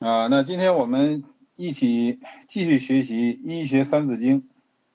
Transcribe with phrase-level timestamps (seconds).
[0.00, 1.24] 啊，那今天我们
[1.56, 4.40] 一起继续学习《医学三字经》，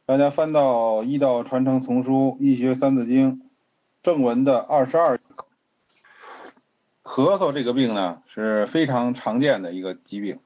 [0.08, 3.34] 大家翻到《医道传承丛书·医学三字经》
[4.02, 5.20] 正文的二十二。
[7.04, 10.40] 咳嗽这个病呢是非常常见的一个疾病，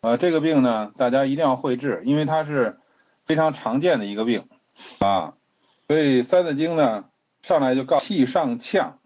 [0.00, 2.80] 呃，这个病呢大家一定要会治，因为它是
[3.26, 4.48] 非常常见的一个病
[4.98, 5.34] 啊，
[5.86, 7.04] 所以《三字经》呢
[7.42, 8.98] 上来就告气上呛，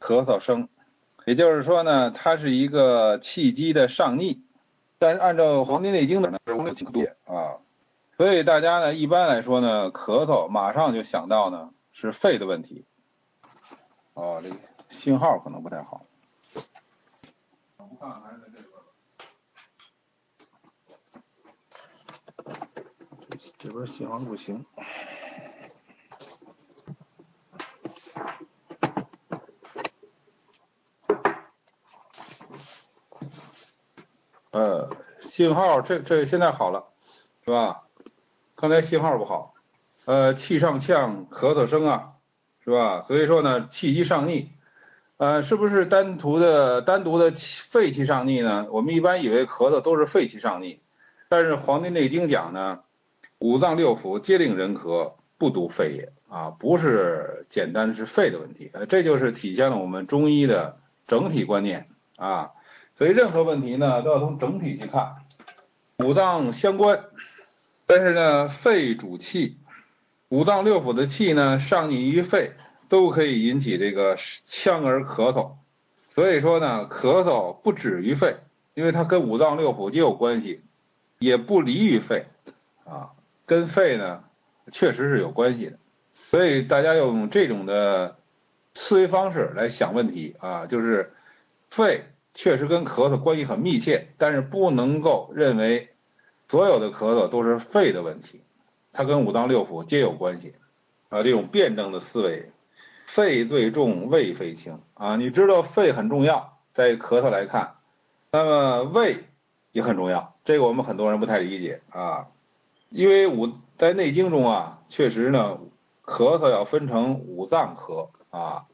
[0.00, 0.68] 咳嗽声，
[1.26, 4.42] 也就是说呢，它是一个气机的上逆。
[4.98, 7.60] 但是按照《黄帝内经》的呢是无情变啊，
[8.16, 12.84] 所以大家呢一般来说呢咳嗽马上就想到呢是肺的问题。
[14.14, 14.56] 哦，这个
[14.88, 16.04] 信号可能不太好。
[17.76, 18.64] 我看还是在这边
[22.56, 22.68] 吧。
[23.56, 24.66] 这边信号不行。
[34.58, 34.90] 呃，
[35.20, 36.86] 信号这这现在好了，
[37.44, 37.84] 是吧？
[38.56, 39.54] 刚才信号不好，
[40.04, 42.14] 呃，气上呛，咳嗽声啊，
[42.64, 43.02] 是吧？
[43.02, 44.50] 所以说呢，气机上逆，
[45.16, 48.66] 呃，是不是单独的单独的气肺气上逆呢？
[48.72, 50.80] 我们一般以为咳嗽都是肺气上逆，
[51.28, 52.80] 但是《黄帝内经》讲呢，
[53.38, 62.50] 五脏六腑皆令人咳，不独肺也啊，不是简单是肺的问题，呃，这就是体现了我们中医的整体观念啊。
[62.98, 65.18] 所以任何问题呢，都要从整体去看，
[65.98, 67.04] 五脏相关，
[67.86, 69.56] 但是呢，肺主气，
[70.30, 72.54] 五脏六腑的气呢上逆于肺，
[72.88, 75.52] 都可以引起这个呛而咳嗽。
[76.12, 78.34] 所以说呢，咳嗽不止于肺，
[78.74, 80.60] 因为它跟五脏六腑皆有关系，
[81.20, 82.26] 也不离于肺
[82.84, 83.10] 啊，
[83.46, 84.24] 跟肺呢
[84.72, 85.78] 确实是有关系的。
[86.30, 88.16] 所以大家要用这种的
[88.74, 91.14] 思维方式来想问题啊，就是
[91.70, 92.02] 肺。
[92.40, 95.88] 确实跟咳嗽关系很密切，但是不能够认为
[96.46, 98.42] 所有的咳嗽都是肺的问题，
[98.92, 100.54] 它跟五脏六腑皆有关系
[101.08, 101.24] 啊。
[101.24, 102.52] 这种辩证的思维，
[103.06, 105.16] 肺最重，胃肺轻啊。
[105.16, 107.74] 你知道肺很重要，在咳嗽来看，
[108.30, 109.24] 那么胃
[109.72, 112.28] 也很重要，这个我们很多人不太理解啊。
[112.90, 115.58] 因为五在内经中啊，确实呢，
[116.04, 118.66] 咳嗽要分成五脏咳啊。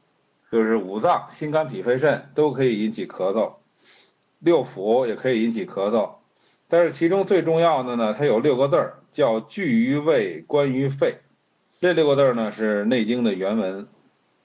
[0.51, 3.53] 就是五脏，心肝脾肺肾都可以引起咳嗽，
[4.39, 6.11] 六腑也可以引起咳嗽，
[6.69, 11.17] 但是其中最重要的呢，它有六个字儿，叫聚于胃，关于肺。
[11.81, 13.87] 这六个字呢是《内经》的原文。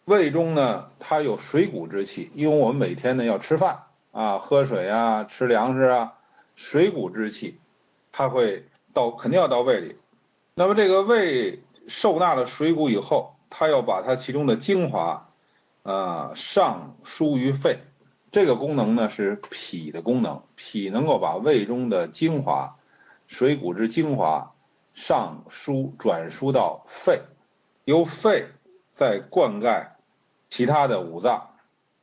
[0.07, 6.15] 胃中呢，它有水谷之气，因为我们每天呢要吃饭啊、喝水啊、吃粮食啊，
[6.57, 7.59] 水谷之气，
[8.11, 9.97] 它会到肯定要到胃里。
[10.55, 15.30] 那么这个胃受纳了水谷以后，它要把它其中的精华。
[15.83, 17.79] 啊，上输于肺，
[18.31, 22.77] 这个功能呢是脾的功能，脾能够把胃中的精华、
[23.27, 24.53] 水谷之精华
[24.93, 27.23] 上输转输到肺，
[27.85, 28.47] 由肺
[28.93, 29.87] 再灌溉
[30.51, 31.51] 其他的五脏。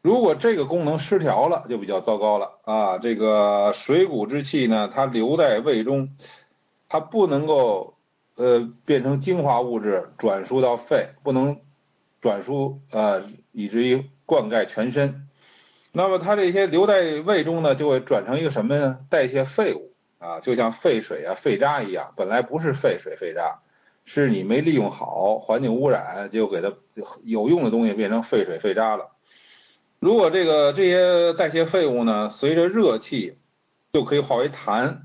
[0.01, 2.97] 如果这个功能失调了，就比较糟糕了啊！
[2.97, 6.15] 这个水谷之气呢，它留在胃中，
[6.89, 7.93] 它不能够
[8.37, 11.59] 呃变成精华物质转输到肺，不能。
[12.27, 13.23] 转输啊，
[13.53, 15.29] 以至于灌溉全身。
[15.93, 18.99] 那么它这些留在胃中呢，就会转成一个什么呢？
[19.09, 23.59] 代谢废物啊，就像废水啊、废渣一样，本来不是废水、废渣，
[24.03, 26.73] 是你没利用好，环境污染，就给它
[27.23, 29.11] 有用的东西变成废水、废渣了。
[29.99, 33.37] 如果这个这些代谢废物呢，随着热气
[33.93, 34.97] 就可以化为痰，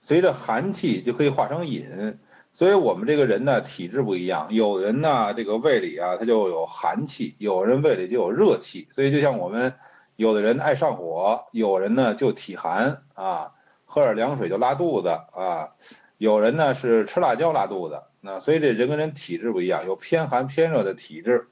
[0.00, 2.20] 随着寒气就可以化成饮。
[2.52, 8.88] 所以我们这个人呢，体质不一样，有人呢，这个胃里啊，他就有寒气，有人胃里就有热气。
[8.90, 9.74] 所以就像我们
[10.16, 13.52] 有的人爱上火，有人呢就体寒啊，
[13.84, 15.70] 喝点凉水就拉肚子啊，
[16.18, 18.02] 有人呢是吃辣椒拉肚子。
[18.20, 21.48] 那所以这人跟人体质不一样，有偏寒偏热的体质。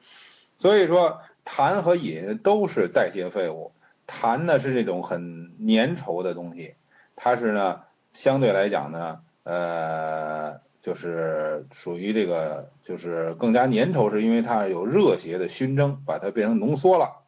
[0.59, 3.73] 所以说痰和饮都是代谢废物，
[4.07, 6.75] 痰呢是这种很粘稠的东西，
[7.15, 10.68] 它是呢相对来讲呢，呃。
[10.89, 17.25] 就是属于这个，就是更加粘稠，是因为它有热邪的熏蒸，把它变成浓缩了。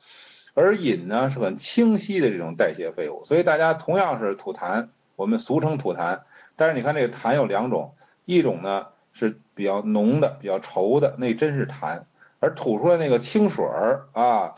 [0.55, 6.21] 而饮呢是很清晰的这种代谢废物，所以大家同样是吐痰，我们俗称吐痰。
[6.57, 12.05] 但是你看这个痰有两种，一种呢是比较浓的、比较稠的，那真是痰；
[12.39, 14.55] 而吐出来那个清水儿啊，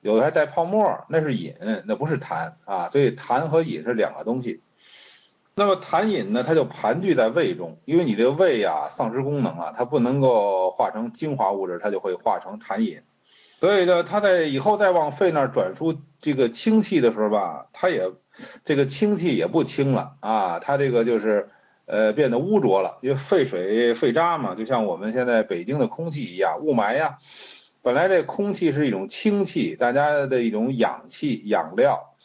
[0.00, 1.54] 有的还带泡沫，那是饮，
[1.84, 2.88] 那不是痰啊。
[2.88, 4.62] 所以痰和饮是两个东西。
[5.58, 13.00] 那么痰饮呢，它就盘踞在胃中，因为你这个胃呀丧失功能了，它不能够化成精华物质，它就会化成痰饮。
[13.58, 18.10] 所以呢，它在以后再往肺那儿转输这个清气的时候吧，它也
[18.66, 21.48] 这个氢气也不清了啊，它这个就是
[21.86, 27.16] 呃变得污浊了，因为废水废渣嘛，就像我们现在北京的空气一样，雾霾呀。
[27.80, 32.15] 本来这空气是一种氢气，大家的一种氧气养料，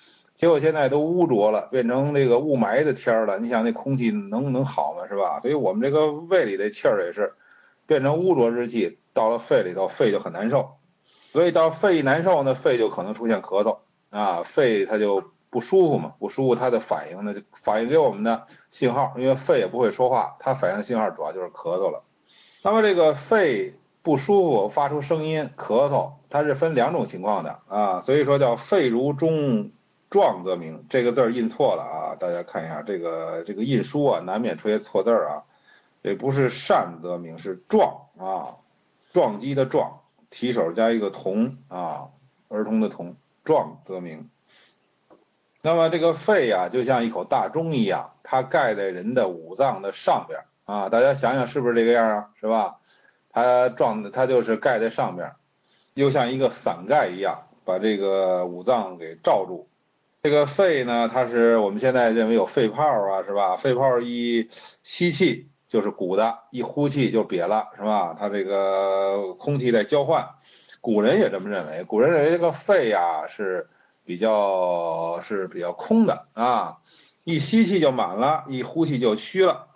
[0.42, 3.38] 结果现在都污浊了，变成这个雾霾的天儿了。
[3.38, 5.08] 你想那空气能能好吗？
[5.08, 5.40] 是吧？
[5.40, 7.36] 所以我们这个胃里的气儿也是
[7.86, 10.78] 变成污浊之气，到了肺里头，肺就很难受。
[11.32, 13.78] 所以到肺一难受呢，肺就可能出现咳嗽
[14.10, 22.02] 啊，肺它就不舒服嘛，不舒服它的反应呢就反映给我们的信号，因为肺也不会说话，它反应信号主要就是咳嗽了。
[22.64, 23.76] 那么这个肺。
[24.04, 29.70] 不舒服，发出声音，咳嗽，它是分两种情况的啊，所以说叫肺如钟
[30.12, 35.44] 状则名，这个字儿印错了啊，大家看一下这个这个印书啊，难免出现错字儿啊，
[36.04, 38.60] 这不是善则名，是壮啊，
[39.14, 42.10] 撞击的撞，提手加一个童啊，
[42.50, 43.16] 儿童的童，
[43.46, 44.30] 壮则名。
[45.62, 52.80] 那么这个肺啊，就像一口大钟一样，它盖在人的五脏的上边啊，大家想想是不是这个样啊，是吧？
[53.30, 55.32] 它撞的，它就是盖在上边，
[55.94, 59.70] 又像一个伞盖一样，把这个五脏给罩住。
[60.24, 63.58] 这个肺呢，它是我们现在认为有肺泡啊，是吧？
[63.58, 64.50] 肺泡一
[64.84, 68.16] 吸气就是鼓的，一呼气就瘪了，是吧？
[68.20, 70.30] 它这个空气在交换，
[70.80, 71.84] 古人也这么认为。
[71.86, 73.68] 古人认为这个肺呀是
[74.06, 76.78] 比较是比较空的啊，
[77.24, 79.70] 一吸气就满了，一呼气就虚了。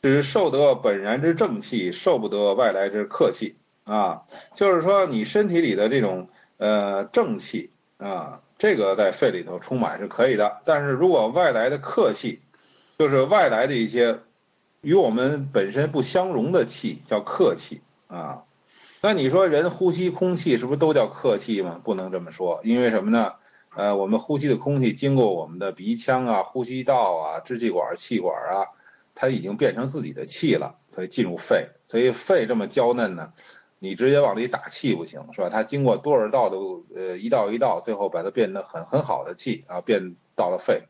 [0.00, 4.22] 只受得本然之正气，受不得外来之客气啊。
[4.54, 10.60] 就是说，你身体里的这种呃正气啊，这个在肺里头充满是可以的。
[10.64, 12.40] 但是如果外来的客气，
[12.98, 14.18] 就是外来的一些
[14.80, 18.42] 与我们本身不相容的气，叫客气啊。
[19.00, 21.80] 那你说人呼吸空气是不是都叫客气吗？
[21.82, 23.34] 不能这么说，因为什么呢？
[23.76, 28.66] 呃，我们呼吸的空气经过我们的鼻腔啊、呼吸道啊、支气管、气管啊。
[29.20, 33.32] 它已经变成自己的气了，所以进入肺，所以肺这么娇嫩呢，
[33.78, 35.48] 你直接往里打气不行，是吧？
[35.48, 36.56] 它经过多少道的
[36.94, 40.84] 呃一道一道，最后把它变得很很好的气啊，变到了肺。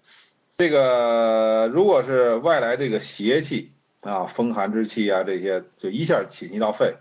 [0.56, 6.96] 这个如果是外来这个邪气啊，风寒之气啊这些，就一下侵袭到肺，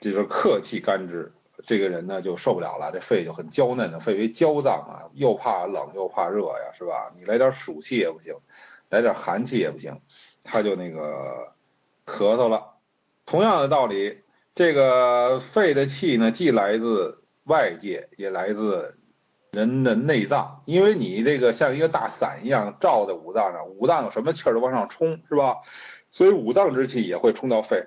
[0.00, 1.32] 这就是客气干支，
[1.66, 7.12] 这个人呢就受不了了，这肺就很娇嫩的，肺为娇脏啊，又怕冷又怕热呀，是吧？
[7.16, 8.34] 你来点暑气也不行。
[8.90, 10.00] 来点寒气也不行，
[10.42, 11.52] 他就那个
[12.06, 12.76] 咳嗽了。
[13.26, 14.20] 同样的道理，
[14.58, 18.98] 这个肺的气呢，既来自外界，也来自
[19.52, 20.64] 人的内脏。
[20.66, 25.58] 因为你这个像一个大伞一样罩在五脏上，五脏有什么气儿都往上冲，是吧？
[26.10, 27.86] 所以五脏之气也会冲到肺。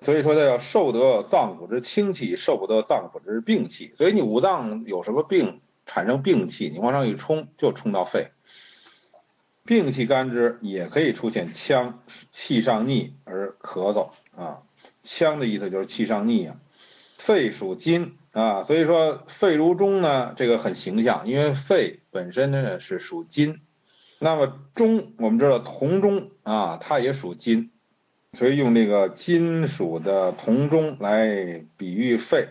[0.00, 3.92] 所以说，他要受得脏腑之清气，受不得脏腑之病气。
[3.94, 8.32] 所以你五脏有什么病，产生病气，你往上一冲，就冲到肺。
[9.64, 12.02] 病气干支也可以出现呛，
[12.32, 14.62] 气上逆而咳嗽啊。
[15.12, 16.56] 呛的意思就是气上逆啊。
[17.18, 23.60] 肺属金啊，所以说肺如钟呢，这个很形象，因为肺本身呢是属金。
[24.20, 27.70] 那么钟，我们知道铜钟啊，它也属金，
[28.34, 32.48] 所以用这个金属的铜钟来比喻肺。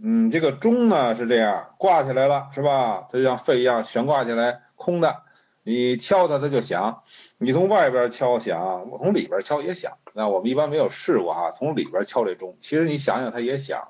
[0.00, 3.06] 嗯，这个钟呢是这样挂起来了，是吧？
[3.10, 5.22] 它就像肺一样悬挂起来，空的。
[5.68, 7.02] 你敲它，它就响；
[7.36, 9.98] 你从外边敲响，我从里边敲也响。
[10.14, 13.88] 那我们一般没有试过啊，从里边敲这钟，其实你想想它也响。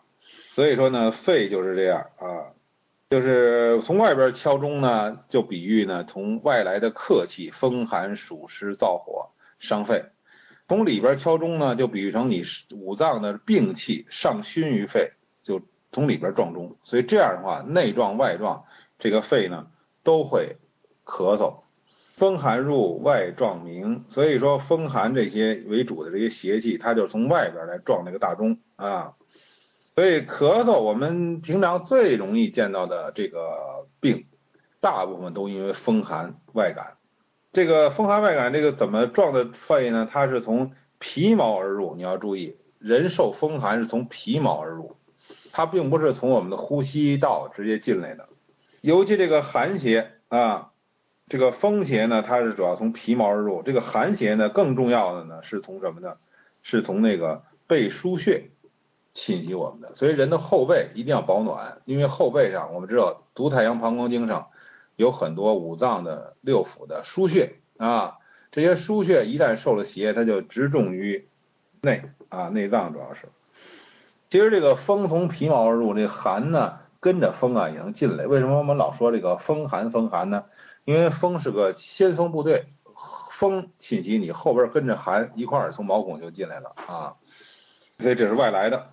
[0.56, 2.50] 所以说呢，肺就是这样啊，
[3.10, 9.30] 就是从外边敲钟呢，就比喻呢从外来的客气，风寒暑湿燥火
[9.60, 10.10] 伤肺；
[10.66, 12.42] 从里边敲钟呢，就比喻成你
[12.72, 15.12] 五脏的病气上熏于肺，
[15.44, 15.60] 就
[15.92, 16.76] 从里边撞钟。
[16.82, 18.64] 所以这样的话，内撞外撞，
[18.98, 19.68] 这个肺呢
[20.02, 20.56] 都会
[21.04, 21.60] 咳嗽。
[22.18, 29.14] 风寒入外撞鸣，所以说风寒这些为主的这些邪气，它就从外边来撞这个大钟啊。
[29.94, 34.26] 所以咳嗽，我们平常最容易见到的这个病，
[34.80, 36.96] 大部分都因为风寒外感。
[37.52, 40.04] 这个风寒外感，这个怎么撞的肺呢？
[40.10, 44.96] 它是从皮毛而入，你要注意，人受风寒是从皮毛而入，
[45.52, 48.28] 它并不是从我们的呼吸道直接进来的。
[48.80, 50.72] 尤其这个寒邪啊。
[51.28, 56.14] 这个风邪呢，它是主要从皮毛而入；这个寒邪呢，更重要的呢，是从什么呢？
[56.62, 58.50] 是从那个背腧穴
[59.14, 59.94] 侵袭我们的。
[59.94, 64.48] 所以人的后背一定要保暖，因为后背上我们知道足太阳膀胱经上
[64.96, 68.16] 有很多五脏的六腑的腧穴啊，
[68.50, 71.28] 这些腧穴一旦受了邪，它就直中于
[71.80, 73.28] 内啊，内脏主要是。
[74.30, 78.26] 其实这个风从皮毛而入，这寒呢跟着风啊也能进来。
[78.26, 80.44] 为什么我们老说这个风寒风寒呢？
[80.88, 82.64] 因为风是个先锋部队，
[83.30, 87.16] 风侵袭你，后边跟着寒一块儿从毛孔就进来了啊，
[87.98, 88.88] 所以这是外来的。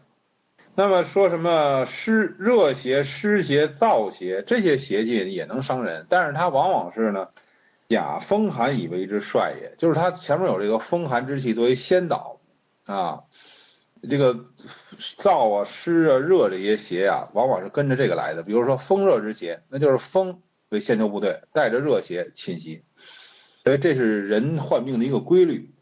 [0.75, 7.30] 那么说什么湿热邪、湿邪、燥邪这些邪气也能伤人，但是它往往是呢，
[7.88, 12.42] 假风寒以为之帅也，就是它前面有这个风寒之气作为先导
[12.86, 13.24] 啊，
[14.10, 14.36] 这个
[15.22, 18.44] 燥啊、湿啊、热这些邪啊，往往是跟着这个来的。
[18.44, 22.84] 比如说风热之邪，那就是风为先头部队，带着热邪侵袭，
[23.64, 25.74] 所以这是人患病的一个规律。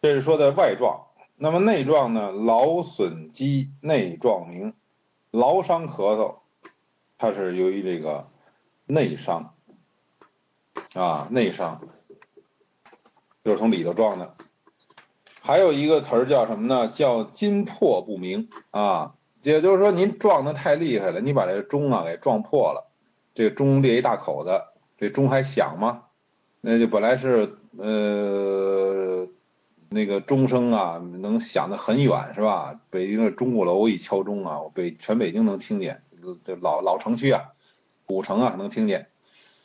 [0.00, 2.30] 这是说的外状，那么内状呢？
[2.30, 4.72] 劳损肌内状名，
[5.32, 6.36] 劳伤咳嗽，
[7.18, 8.30] 它是由于这个
[8.86, 9.54] 内伤
[10.94, 11.80] 啊，内伤
[13.44, 14.36] 就是从里头撞的。
[15.40, 16.88] 还有一个词儿叫什么呢？
[16.88, 19.16] 叫筋破不明啊，
[19.52, 22.90] 也就是说您撞的太厉害了，你把这个钟啊给撞破了，
[23.34, 24.62] 这钟裂一大口子，
[24.96, 26.04] 这钟还响吗？
[26.60, 29.28] 那就本来是呃。
[29.90, 32.78] 那个钟声啊，能响得很远，是吧？
[32.90, 36.02] 北京的钟鼓楼一敲钟啊，北全北京能听见，
[36.44, 37.52] 这老老城区啊，
[38.04, 39.06] 古城啊能听见。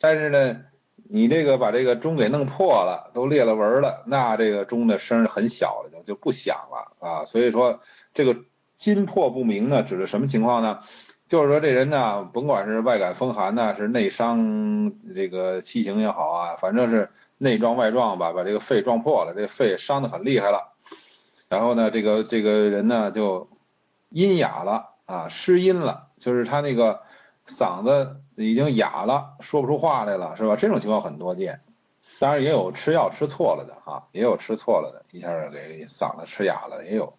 [0.00, 0.62] 但是呢，
[1.10, 7.24] 你这个把这个钟给弄破了，都裂了纹了，那这个钟的声很小了，就就不响了啊。
[7.26, 7.80] 所以说，
[8.14, 8.34] 这个
[8.76, 10.80] 筋破不明呢，指的什么情况呢？
[11.28, 17.10] 就是说这人呢，甭管是外感风寒呢，是内伤这个气行也好啊，反正是。
[17.36, 20.72] 内撞外撞吧，把这个肺撞破了，这肺伤得很厉害了。
[21.48, 23.50] 然后呢，这个这个人呢就
[24.08, 27.02] 阴哑了啊，失音了，就是他那个
[27.48, 30.54] 嗓子已经哑了，说不出话来了，是吧？
[30.54, 31.60] 这种情况很多见。
[32.20, 37.14] 当然也有吃药吃错了的哈，也有吃错了的，一下给嗓子吃哑了，也有。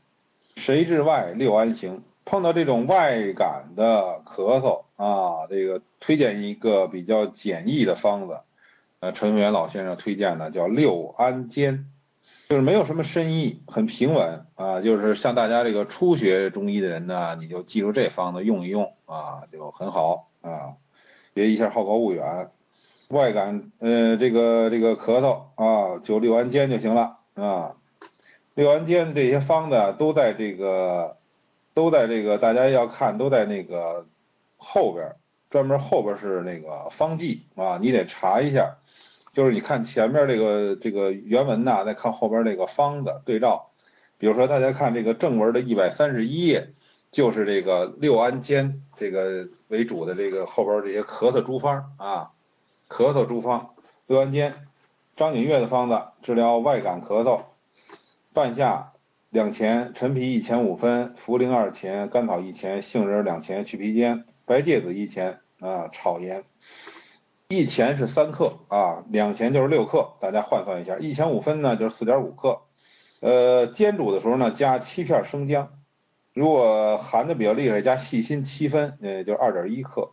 [0.56, 2.04] 谁治外六安行？
[2.24, 8.40] 碰到这种外感的咳嗽啊，这个推荐一个比较简易的方子。
[9.00, 11.92] 呃，陈元老先生推荐的叫六安煎，
[12.50, 14.82] 就是没有什么深意，很平稳啊。
[14.82, 20.74] 就是像大家这个初学中医的人呢，你就记住这方子用一用啊，就很好啊，
[21.36, 22.50] 别一下好高骛远。
[23.10, 27.76] 外感呃这个这个咳嗽啊，就六安煎就行了啊。
[28.56, 31.18] 六安煎这些方子都在这个
[31.74, 34.06] 都在这个大家要看都在那个
[34.58, 35.16] 后边，
[35.50, 38.78] 专门后边是那个方剂啊，你得查一下。
[39.34, 43.72] 就是你看前面这个这个原文呐，再看后边这个方子对照，
[44.18, 46.70] 比如说大家看这个正文的一百三十一页，
[47.12, 52.32] 就是这个六安煎这个为主的这个后边这些咳嗽诸方啊，
[52.88, 53.76] 咳嗽诸方，
[54.08, 54.54] 六安煎，
[55.18, 57.42] 张景岳的方子治疗外感咳嗽，
[58.36, 58.92] 半夏
[59.30, 66.44] 两钱，陈皮一钱五分，茯苓二钱，甘草一钱，杏仁两钱，去皮煎，白芥子一钱啊，炒盐。
[67.48, 72.60] 一钱是三克啊，两钱就是六克，大家换算一下，一钱五分呢就是四点五克。
[73.22, 75.70] 呃，煎煮的时候呢，加七片生姜，
[76.34, 80.12] 如果寒的比较厉害，加细辛七分，呃，就二点一克。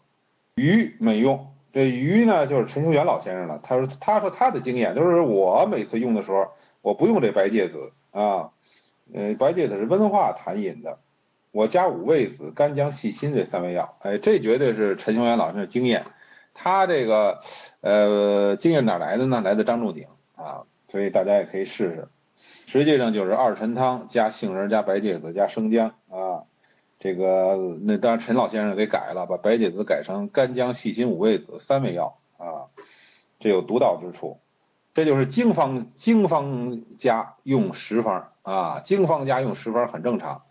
[0.55, 6.47] 鱼没用，这鱼呢就是陈修元老先生了，他说他说他的经验就是我每次用的时候，
[6.83, 8.53] 我不用这白芥子啊，
[9.13, 11.01] 呃，白芥子是温化痰饮的，
[11.51, 16.07] 我加五味子、干姜、细辛这三味药，哎，这绝对是陈修元老先生经验。
[16.55, 17.41] 他这个
[17.81, 19.41] 呃经验哪来的呢？
[19.41, 22.09] 来自张仲景啊，所以大家也可以试试。
[22.67, 26.45] 实际上就是二陈汤加杏仁加白芥子加生姜啊。
[26.99, 32.69] 这个那当然陈老先生给改了，把白芥子改成干姜细辛五味子三味药啊，
[33.41, 34.39] 这有独到之处。
[34.95, 40.43] 这就是经方经方家用十方啊，经方家用十方很正常，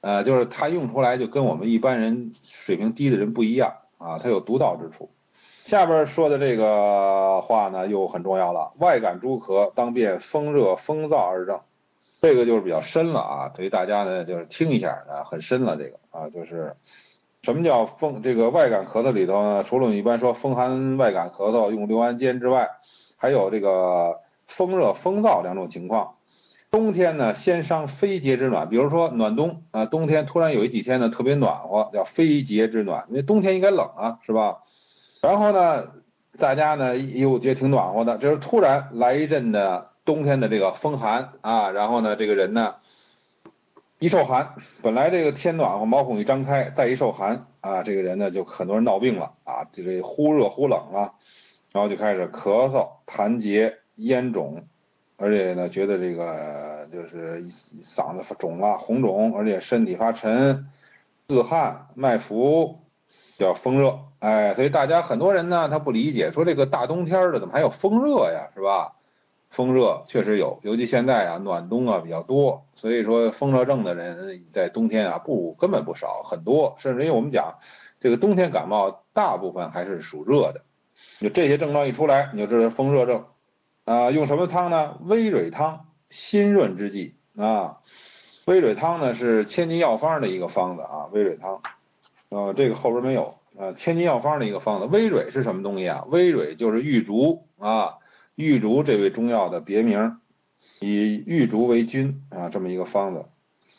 [0.00, 5.10] 呃，就是他用出来就跟我们一般人水平低的人不一样啊，他有独到之处。
[5.64, 8.72] 下边说的这个话呢，又很重要了。
[8.78, 11.60] 外感诸咳，当辨风热、风燥二症。
[12.20, 16.74] 这个就是比较深了啊，所以大家呢就是听一下啊，很深了这个啊，就是
[17.42, 19.62] 什么叫风这个外感咳嗽里头呢？
[19.62, 22.68] 除了我们一般说风寒外感咳嗽用六安煎之外，
[23.18, 26.14] 还有这个风热、风燥两种情况。
[26.70, 34.58] 冬天呢，先伤非节之暖，比如说暖冬啊，冬天突然有一几天呢特别暖和，叫非节之暖，因为冬天应该冷啊，是吧？
[35.22, 35.88] 然后呢，
[36.38, 42.74] 大家呢又觉得挺暖和的，就是突然来一阵的冬天的这个风寒啊，然后呢，这个人呢
[43.98, 51.14] 一受寒，本来这个天暖和，毛孔一张开，再一受寒啊，这个人呢就很多人闹病了啊，就这忽热忽冷啊，
[51.72, 54.64] 然后就开始咳嗽、痰结、咽肿，
[55.16, 57.42] 而且呢觉得这个就是
[57.82, 60.66] 嗓子肿了、红肿，而且身体发沉、
[61.28, 62.80] 自汗、脉浮。
[63.38, 64.00] 叫风热。
[64.18, 68.96] 哎，所以大家很多人呢，他不理解，说这个大冬天的怎么还有风热呀，是吧？
[69.48, 77.60] 风热确实有，尤其现在啊，暖冬啊比较多，所以说风热症的人在冬天啊不根本不少，很多，甚至因为我们讲
[78.00, 80.64] 这个冬天感冒大部分还是属热的，
[81.18, 83.24] 就这些症状一出来，你就知道风热症
[83.84, 84.10] 啊。
[84.10, 84.98] 用什么汤呢？
[85.02, 87.78] 微蕊汤，辛润之剂啊。
[88.44, 91.60] 微蕊汤呢是千金药方的一个方子啊，微蕊汤，
[92.28, 94.86] 呃，这个后边没有啊，千金药方的一个方子。
[94.86, 96.04] 微蕊是什么东西啊？
[96.08, 97.96] 微蕊就是玉竹啊。
[98.36, 100.18] 玉竹这味中药的别名，
[100.78, 103.24] 以玉竹为君啊，这么一个方子，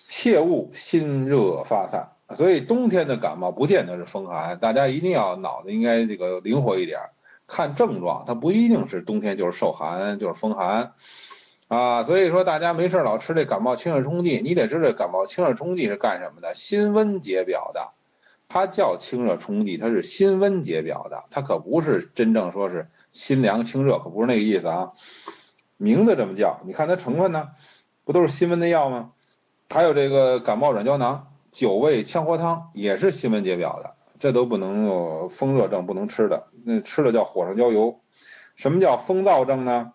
[0.09, 2.11] 切勿心热发散。
[2.35, 6.99] 所以冬天的感冒不见得是风寒，大家一定要脑子应该这个灵活一点，
[7.49, 10.93] 看症状，它不一定是冬天就是受寒就是风寒
[11.67, 12.03] 啊。
[12.03, 17.91] 所以说大家没事老吃这感冒清热冲剂，你得知道感冒清热冲剂是干什么的，辛温解表的。
[18.47, 22.87] 它叫清热冲剂，它是辛温解表的，它可不是真正说是。
[23.11, 24.91] 辛凉清热可不是那个意思啊，
[25.77, 27.49] 名字这么叫，你看它成分呢，
[28.03, 29.13] 不都是辛温的药吗？
[29.67, 37.99] 还有这个感冒软胶囊、九味羌活汤也是辛温解表的，这都不能有风热症不能吃的，那吃了叫火上浇油。
[38.55, 39.93] 什么叫风燥症呢？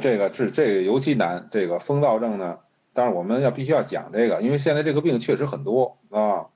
[0.00, 2.60] 这个治这个尤其难，这个风燥症呢，
[2.94, 6.46] 当然我们要必须要讲这个，因为现在这个病确实很多啊。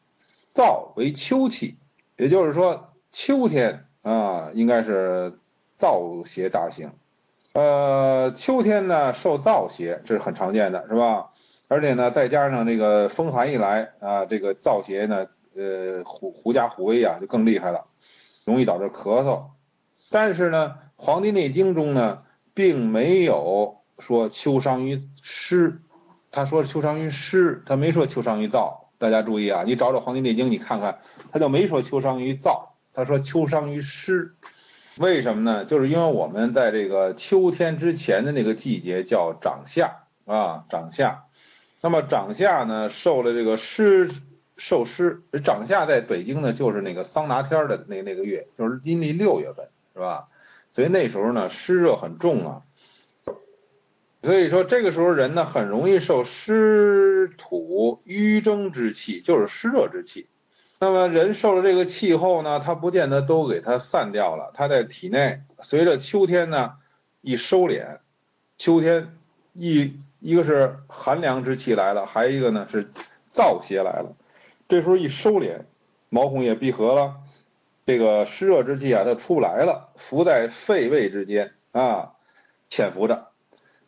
[0.54, 1.76] 燥为秋气，
[2.16, 5.38] 也就是说秋天啊，应该是。
[5.82, 6.92] 燥邪大行，
[7.54, 11.30] 呃，秋天呢受燥邪，这是很常见的，是吧？
[11.66, 17.86] 而且呢，再加上这个风寒一来啊，这个燥邪呢，呃，狐狐假虎威啊，就更厉害了，
[18.44, 19.44] 容易导致咳嗽。
[20.10, 22.22] 但是呢，《黄帝内经》中呢，
[22.54, 25.80] 并没有说秋伤于湿，
[26.30, 28.82] 他说秋伤于湿，他没说秋伤于燥。
[28.98, 31.00] 大家注意啊，你找找《黄帝内经》，你看看，
[31.32, 34.34] 他就没说秋伤于燥，他说秋伤于湿。
[34.98, 35.64] 为什么呢？
[35.64, 41.24] 就是因为我们在这个秋天之前的那个季节叫长夏啊，长夏。
[41.80, 44.08] 那么长夏呢，受了这个湿，
[44.64, 45.22] 受湿。
[45.42, 50.28] 长夏在北京呢，就是那个桑拿天的那那个月，就是阴历六月份，是吧？
[50.70, 52.62] 所以那时候呢，湿热很重啊。
[54.22, 60.28] 所以说这个时候人呢，很容易受湿土瘀蒸之气，就是湿热之气。
[60.78, 66.74] 那么人受了这个气候呢，它不见得都给它散掉了，它在体内随着秋天呢
[67.20, 67.98] 一收敛，
[68.58, 69.16] 秋天
[69.54, 72.92] 一一个是寒凉之气来了，还有一个呢是
[73.34, 74.14] 燥邪来了，
[74.72, 75.64] 这时候一收敛，
[76.08, 77.16] 毛孔也闭合了，
[77.84, 82.14] 这个湿热之气啊它出不来了，伏在肺胃之间啊
[82.70, 83.26] 潜伏着，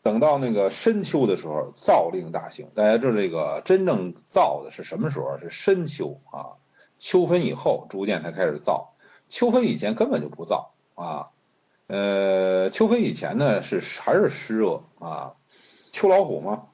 [0.03, 2.69] 等到那个深秋的时候，燥令大行。
[2.75, 5.39] 大家知道这个真正燥的是什么时候？
[5.39, 6.61] 是深秋啊。
[6.99, 8.89] 秋分以后，逐渐才开始燥。
[9.31, 10.67] 秋分以前根本就不燥
[10.97, 11.31] 啊。
[11.87, 15.33] 呃，秋分以前呢是还是湿热啊。
[15.93, 16.67] 秋老虎嘛，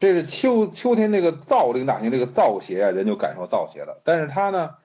[0.00, 4.00] 这是秋秋天这个燥这个大行，这个燥邪啊，人就感受燥邪了。
[4.02, 4.76] 但是他呢，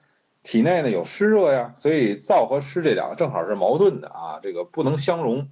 [0.42, 5.48] 体内呢有湿热呀，所以燥和湿这两个正好是矛盾的啊，这个不能相容。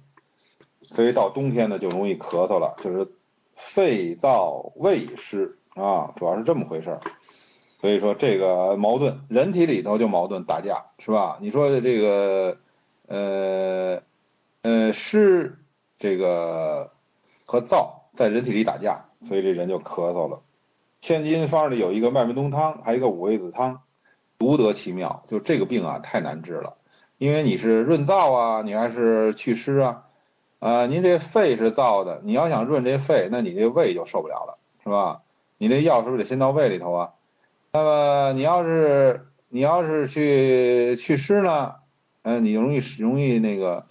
[0.83, 3.11] 所以到冬天呢就容易咳嗽了，就是
[3.55, 7.01] 肺燥胃湿啊，主要是这么回事儿。
[7.81, 11.39] 所以说这个矛盾，人体里头就矛盾打架，是吧？
[11.41, 12.57] 你说的这个，
[13.07, 14.01] 呃，
[14.61, 15.57] 呃湿
[15.97, 16.91] 这个
[17.45, 20.41] 和燥在人体里打架，所以这人就咳嗽了。
[21.01, 23.81] 千金方里有一个麦门冬汤，还有一个五味子汤，
[24.39, 25.23] 独得其妙。
[25.27, 26.77] 就这个病啊，太难治了，
[27.17, 30.05] 因为你是润燥啊，你还是祛湿啊，
[30.59, 35.21] 啊，您这肺是燥的，你要想润这肺，那你这胃就受不了了，是吧？
[35.57, 37.13] 你这药是不是得先到胃里头啊？
[37.71, 41.75] 那么你要是你要是去祛湿呢，
[42.23, 43.85] 嗯，你容易容易那个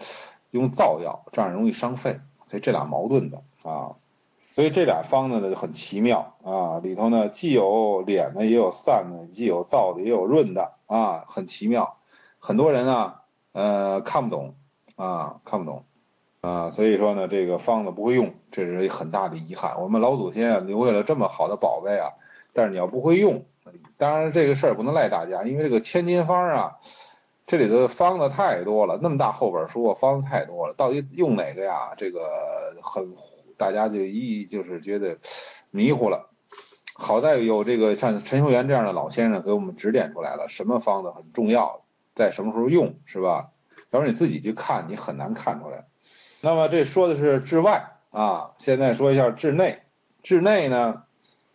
[0.50, 3.96] 用燥药，这样容易伤肺，所以这俩矛盾的啊，
[4.54, 11.96] 所以这俩方子呢就很奇妙啊，里头呢既有敛的也有散的，既有燥的也有润的啊，很奇妙，
[12.38, 14.54] 很多人啊呃看不懂
[14.96, 15.84] 啊看不懂
[16.40, 22.12] 啊，所以说呢这个方子不会用，这是很大的遗憾，我们老祖先啊留下了这么好的宝贝啊，
[22.52, 23.44] 但是你要不会用。
[23.96, 26.76] 当然，这个事儿不能赖大家，因为这个千金方啊，
[27.46, 31.94] 这里头方子太多了，那么大厚本书，方子太多了，到底用哪个呀？
[31.96, 32.20] 这个
[32.82, 33.14] 很，
[33.56, 35.18] 大家就一就是觉得
[35.70, 36.30] 迷糊了。
[36.94, 41.82] 好在有这个像陈秀元这样的老先生给我们指点出来了，什么方子很重要，
[42.14, 43.50] 在什么时候用，是吧？
[43.90, 45.86] 要是你自己去看，你很难看出来。
[46.40, 49.80] 那么这说的是治外啊，现在说一下治内。
[50.22, 51.02] 治内呢？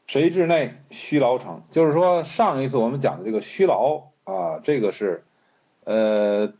[0.07, 1.63] 谁治内虚劳成？
[1.69, 5.23] 就是说，上一次我们讲的这个虚劳啊，这个是
[5.83, 6.53] 呃，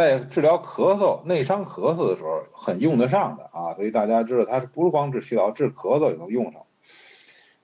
[0.00, 6.62] 在治疗咳嗽、内伤咳嗽的时候很用得上的啊，所以大家知道它是不是光治虚劳，治咳嗽也能用上，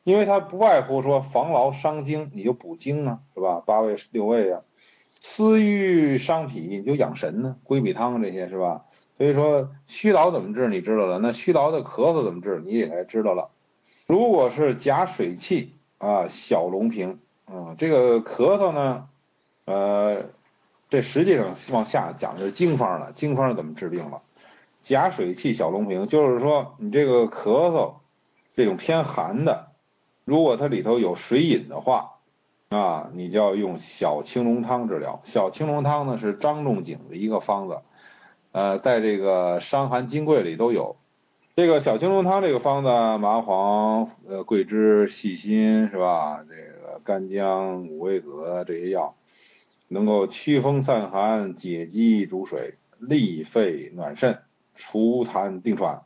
[0.05, 3.63] 因为它不外乎说防劳伤精，你就补精啊，是吧？
[3.65, 4.61] 八味六味啊，
[5.21, 8.85] 思欲伤脾，你就养神呢，归脾汤这些是吧？
[9.17, 13.49] 所以说虚劳怎么治你知道了，那虚劳的咳嗽怎么治你也该知道了。
[14.07, 19.09] 如果是假水气啊，小龙瓶啊，这个咳嗽呢，
[19.65, 20.27] 呃，
[20.89, 24.23] 这实际上往下讲的是经方了，经方怎么治病了？
[24.83, 27.95] 假水气小龙瓶，就是说你这个咳嗽
[28.55, 29.73] 这种偏寒的，
[30.25, 32.13] 如果它里头有水饮的话
[32.69, 35.21] 啊，你就要用小青龙汤治疗。
[35.25, 37.81] 小青龙汤呢是张仲景的一个方子。
[38.53, 40.95] 呃，在这个《伤寒金匮》里都有
[41.57, 46.45] 这个小青龙汤这个方子，麻黄、呃桂枝、细辛是吧？
[46.49, 48.31] 这个干姜、五味子
[48.69, 49.16] 这些药，
[49.89, 54.39] 能够驱风散寒、解肌逐水、利肺暖肾、
[54.75, 56.03] 除痰定喘、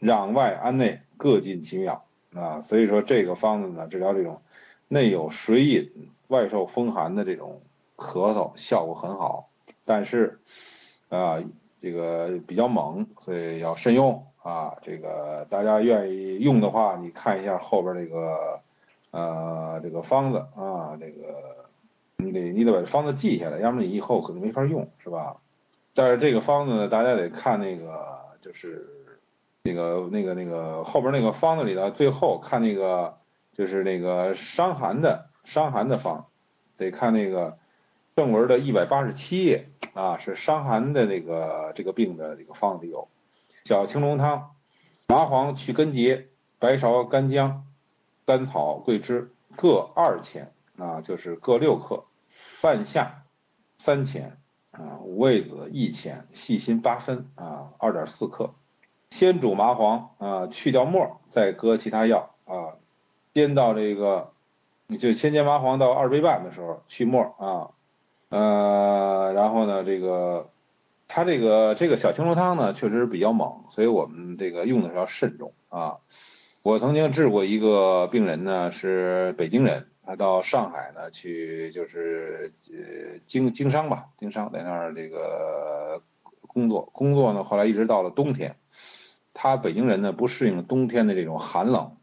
[0.00, 2.04] 攘外安内，各尽其妙
[2.34, 2.60] 啊。
[2.60, 4.42] 所以说这个方子呢，治疗这种
[4.88, 7.62] 内有水饮、外受风寒的这种
[7.96, 9.50] 咳嗽，效果很好。
[9.84, 10.40] 但是
[11.08, 11.42] 啊。
[11.84, 14.76] 这个比较猛，所以要慎用啊。
[14.82, 18.60] 这个大家愿意用的话，你看一下后边这个
[19.10, 21.61] 呃这个方子啊，这个
[22.24, 25.36] 你得你得把这方子记下来，要不然你以后可能没法用，是吧？
[25.94, 28.88] 但是这个方子呢，大家得看那个就是
[29.62, 33.18] 那个那个那个后边那个方子里的最后看那个
[33.52, 36.26] 就是那个伤寒的伤寒的方，
[36.76, 37.58] 得看那个
[38.16, 39.68] 正文的一百八十七页。
[39.94, 43.08] 啊，是伤寒的那个这个病的这个方子有
[43.66, 44.52] 小青龙汤，
[45.06, 47.66] 麻黄去根结，白芍、干姜、
[48.24, 52.04] 甘草、桂枝各二钱啊，就是各六克，
[52.62, 53.24] 半夏
[53.76, 54.38] 三钱
[54.70, 58.54] 啊，五味子一钱，细辛八分啊，二点四克。
[59.10, 62.78] 先煮麻黄啊，去掉沫，再搁其他药啊，
[63.34, 64.30] 煎到这个，
[64.86, 67.70] 你就先煎麻黄到二杯半的时候去沫啊。
[68.28, 70.48] 呃，然后呢，这个
[71.08, 75.96] 它这个这个小青龙汤呢，确实比较猛，所以我们这个用的时候要慎重啊。
[76.62, 86.02] 我曾经治过一个病人呢，是北京人，他到上海呢去就是呃经经商吧，经商在那儿这个
[86.46, 88.56] 工作，工作呢后来一直到了冬天，
[89.34, 91.96] 他北京人呢不适应冬天的这种寒冷。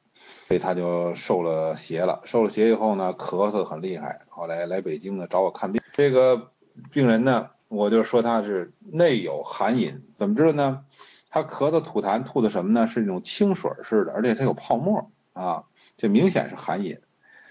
[0.48, 4.22] 所以他就受了邪了，受了邪以后呢，咳嗽很厉害。
[4.30, 6.50] 后来来北京呢找我看病，这个
[6.92, 10.86] 病人呢，我就说他是内有寒饮，怎么知道呢？
[11.30, 12.88] 他咳嗽吐痰吐的什么呢？
[12.88, 15.66] 是那种清水似的，而且他有泡沫啊，
[15.98, 16.98] 这明显是寒饮。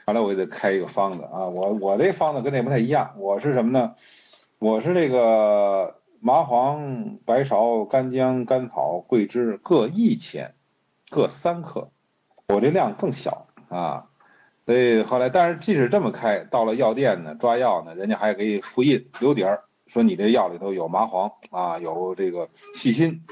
[0.09, 3.95] 后来我也得开一个方子啊，我我这方子跟这不太一样，我是什么呢？
[4.59, 10.55] 我是这个麻黄、白芍、干姜、甘草、桂枝各一钱，
[11.11, 11.91] 各三克。
[12.49, 14.07] 我这量更小啊，
[14.65, 23.25] 所以后来，但是即使这么开，到了药店呢，抓药呢，人家还给你复印留底儿，说你这药里头有麻黄啊，有这个细心，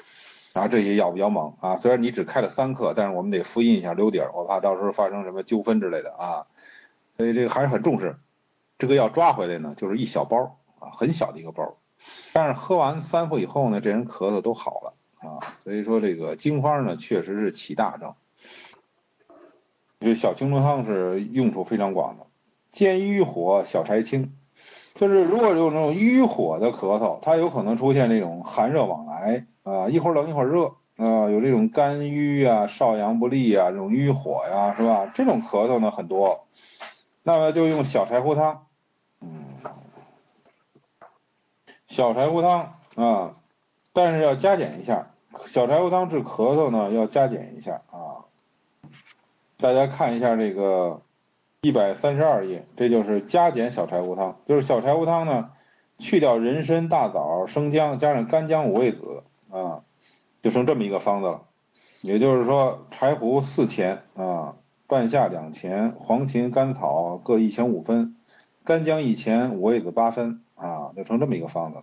[0.52, 1.78] 然后这些药比较猛啊。
[1.78, 6.44] 虽然你只开了三克，但是我们得复印一下留底儿，我怕到时候发生什么纠纷之类的啊。
[7.16, 8.16] 所以这个还是很重视。
[8.79, 11.76] 这个要抓回来呢，就是一小包啊，很小的一个包，
[12.35, 14.94] 但是喝完三副以后呢，这人咳嗽都好了
[15.26, 15.40] 啊。
[15.64, 18.12] 所以说这个金花呢，确实是起大症。
[19.98, 22.26] 这小青龙汤是用处非常广的，
[22.70, 24.35] 兼瘀火，小柴清。
[24.94, 35.11] 就是如果有那种瘀火的咳嗽，它有可能出现这种寒热往来啊，一会儿冷一会儿热啊，有这种肝郁啊、少阳不利啊、这种瘀火呀，是吧？
[35.14, 36.45] 这种咳嗽呢很多，
[37.26, 38.68] 那么就用小柴胡汤，
[39.20, 39.58] 嗯，
[41.88, 43.34] 小柴胡汤啊，
[43.92, 45.10] 但是要加减一下，
[45.46, 48.30] 小柴胡汤治咳嗽呢要加减一下啊。
[49.56, 51.02] 大家看一下这个
[51.62, 54.38] 一百三十二页，这就是加减小柴胡汤。
[54.46, 55.50] 就是小柴胡汤呢，
[55.98, 59.82] 去掉人参、大枣、生姜，加上干姜、五味子啊，
[60.42, 61.42] 就剩这么一个方子了。
[62.02, 64.54] 也就是说，柴胡四钱啊，
[64.88, 68.16] 半夏两钱，黄芩、甘草各一钱五分，
[68.64, 71.79] 干姜一钱，五味子八分啊，就成这么一个方子。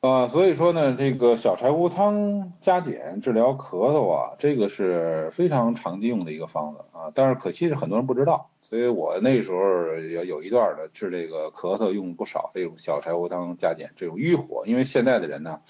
[0.00, 7.12] 啊，所以说呢，这个小柴胡汤加减治疗咳嗽啊，这个是非常常见用的一个方子啊。
[7.14, 9.58] 但是可惜是很多人不知道，所以我那时候
[9.96, 15.60] 有有一段的治这个咳嗽用不少这种小柴胡汤加减这种瘀火，因为现在的人呢，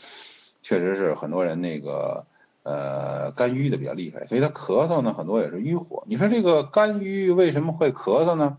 [0.62, 2.26] 确实是很多人那个
[2.62, 6.04] 呃肝郁的比较厉害，所以他咳嗽呢很多也是郁火。
[6.06, 8.58] 你说这个肝郁为什么会咳嗽呢？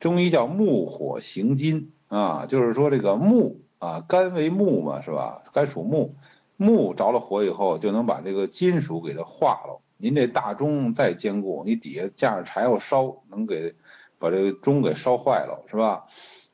[0.00, 5.42] 中医叫木火行金啊，就是说这个木啊，肝为木嘛，是吧？
[5.52, 6.14] 肝属木，
[6.56, 9.80] 木着了火以后就能把这个金属给它化了。
[9.96, 13.74] 您这大钟再坚固，你底下架上柴火烧，能给
[14.20, 16.04] 把这个钟给烧坏了，是吧？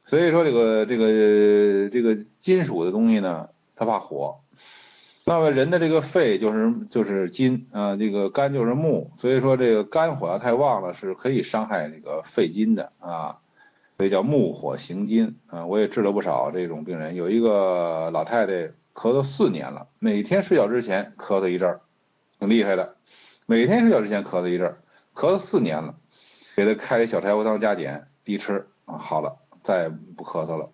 [0.06, 4.40] 所以说这个这个这个金属的东西呢，它怕火。
[5.26, 13.38] 那么人的这个肺就是就是金啊，这个肝就是木，所以说这个肝火要太旺了，是可以伤害这个肺金的啊，
[13.96, 15.64] 所以叫木火行金啊。
[15.64, 18.52] 我也治了不少这种病人，有一个老太太
[18.92, 21.80] 咳嗽四年了，每天睡觉之前咳嗽一阵儿，
[22.38, 22.96] 挺厉害的，
[23.46, 24.82] 每天睡觉之前咳嗽一阵儿，
[25.14, 25.94] 咳嗽四年了，
[26.54, 30.68] 给她开小柴胡汤加减滴吃啊，好了，再也不咳嗽了。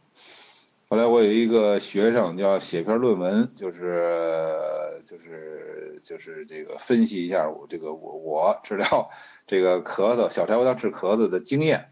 [0.92, 9.08] 后来我有一个学生要写篇论文，就是就是就是这个分析一下我这个我我治疗
[9.46, 11.90] 这个咳嗽小柴胡汤治咳嗽的经验。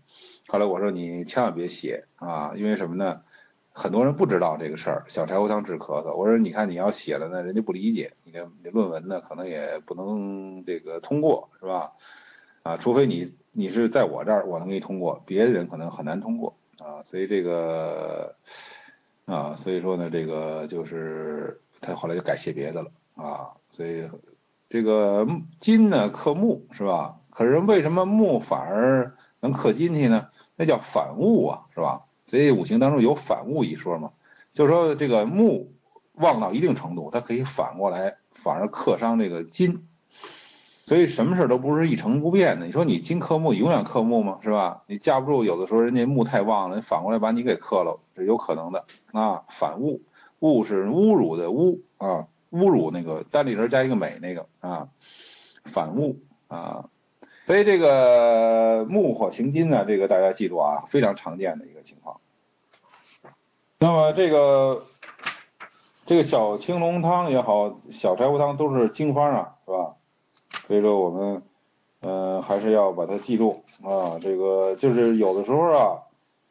[0.48, 3.20] 后来我说你千万别写啊，因为什么呢？
[3.70, 6.16] 很多人不知道这个事儿，小柴胡汤治咳嗽。
[6.16, 11.92] 我说你看你要写了呢，人家不理解，你的论文呢可能也不能这个通过，是吧？
[12.64, 18.34] 啊，除非你你是在我这儿，我能给你通过，别人可能很难通过啊，所以这个。
[19.28, 24.08] 啊，所以说呢，这个就是他后来就改写别的了啊，所以
[24.70, 25.26] 这个
[25.60, 27.16] 金呢克木是吧？
[27.28, 30.28] 可是为什么木反而能克金去呢？
[30.56, 32.06] 那叫反物啊，是吧？
[32.24, 34.12] 所以五行当中有反物一说嘛，
[34.54, 35.74] 就是说这个木
[36.14, 39.87] 旺到一定程度，它可以反过来反而克伤这个金。
[40.88, 42.64] 所以什么事都不是一成不变的。
[42.64, 44.38] 你说你金克木，永远克木吗？
[44.42, 44.84] 是吧？
[44.86, 49.42] 你架不住有的时候人家木太旺了，反过来把你给克了，这有可能的啊。
[49.50, 50.00] 反物，
[50.38, 54.88] 物是侮辱的侮啊，侮辱那个单立人加一个美那个啊，
[55.66, 56.88] 反物啊。
[57.46, 62.18] 所以这个木火行金呢，这个大家记住啊，非常常见的一个情况。
[63.78, 64.84] 那么这个
[66.06, 69.96] 这个小青龙汤也好，小柴胡汤都是经方啊，是吧？
[70.68, 71.42] 所以说我们，
[72.02, 74.18] 嗯，还是要把它记住啊。
[74.20, 76.02] 这个就是有的时候啊，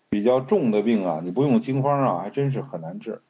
[0.09, 3.21] 比较重的病啊，你不用经方啊，还真是很难治。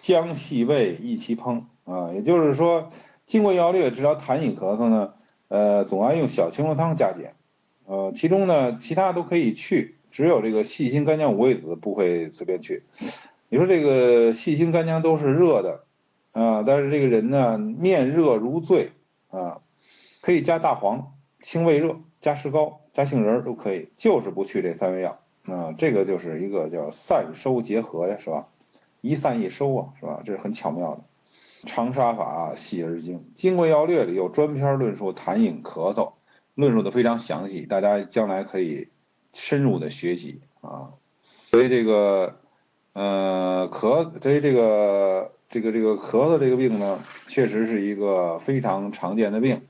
[0.00, 2.90] 姜细味益其烹啊，也就是说，
[3.26, 5.12] 经过药略治疗痰饮咳嗽呢，
[5.48, 7.34] 呃，总爱用小青龙汤加减。
[7.84, 12.84] 呃，其中呢，其他都可以去，只有这个细辛干姜五味子不会随便去。
[13.50, 15.84] 你说这个细辛干姜都是热的
[16.32, 18.92] 啊，但是这个人呢，面热如醉
[19.28, 19.60] 啊。
[20.24, 25.74] 可以加大黄、清胃热、加石膏、加杏仁都可以，就是不去这三味药啊。
[25.76, 28.48] 这个就是一个叫散收结合呀，是吧？
[29.02, 30.22] 一散一收啊，是吧？
[30.24, 31.02] 这是很巧妙的。
[31.66, 36.12] 长沙法细而精，《金匮要略》里有专篇论述痰饮咳嗽，
[36.54, 38.88] 论述的非常详细，大家将来可以
[39.34, 40.94] 深入的学习啊。
[41.50, 42.36] 所以这个
[42.94, 49.60] 呃咳，所以这个这个这个咳嗽这个病呢，确实是一个非常常见的病。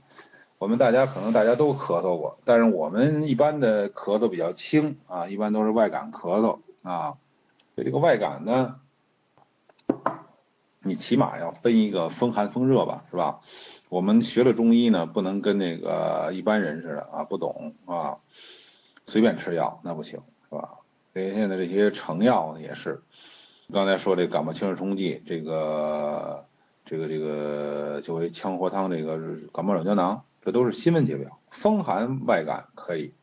[0.64, 7.18] 我们大家可能大家都咳嗽过，但是我们一般的咳嗽比较轻啊，一般都是外感咳嗽啊。
[7.77, 8.77] 这个外感呢，
[10.83, 13.40] 你起码要分一个风寒风热吧，是吧？
[13.90, 18.16] 我们学了中医呢，不能跟那个一般人似的啊，不懂啊，
[19.05, 20.79] 随便吃药那不行，是吧？
[21.12, 23.03] 所以现在这些成药也是，
[23.70, 26.46] 刚才说这感冒清热冲剂，这个
[26.87, 29.18] 这个这个就为羌活汤，这个
[29.53, 30.22] 感冒软胶囊。
[30.45, 33.15] 这都是辛温解表，风寒外感可以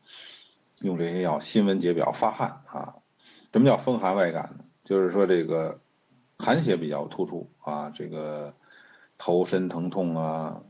[0.80, 2.96] 用这些药，辛温解表发汗啊。
[3.52, 4.64] 什么叫风寒外感呢？
[4.82, 5.78] 就是说这个
[6.36, 8.54] 寒邪比较突出啊，这个
[9.18, 10.62] 头身疼痛啊，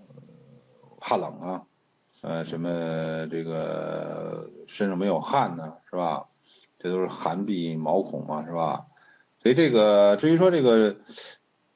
[1.00, 1.62] 怕冷啊，
[2.20, 2.68] 呃，什么
[3.28, 6.26] 这个身上没有汗呢，是吧？
[6.78, 8.84] 这都是寒闭毛孔嘛，是吧？
[9.42, 10.96] 所以这个至于说这个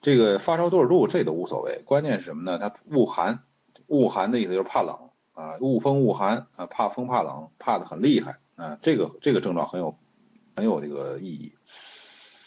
[0.03, 2.59] 这个发烧多少度，这都无所谓，关键是什么呢？
[2.59, 3.43] 它恶寒。
[3.89, 4.97] 恶寒的意思就是怕冷
[5.35, 9.97] 啊，恶风恶寒啊，怕风怕冷，怕的很厉害啊，这个这个症状很有
[10.57, 11.53] 很有这个意义。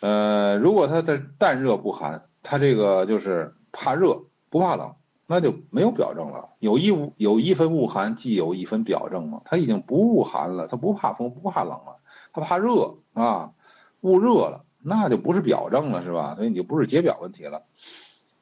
[0.02, 4.95] 呃，如果他的淡热不寒，他这个就是怕热不怕冷，
[5.28, 6.49] 那就没有表症了。
[6.60, 9.41] 有一无有一分恶寒，既有一分表症嘛。
[9.45, 11.97] 他已经不恶寒了，他不怕风不怕冷了，
[12.34, 13.52] 他怕热啊，
[14.02, 16.34] 恶热了，那就不是表症了，是吧？
[16.36, 17.62] 所以你就不是解表问题了。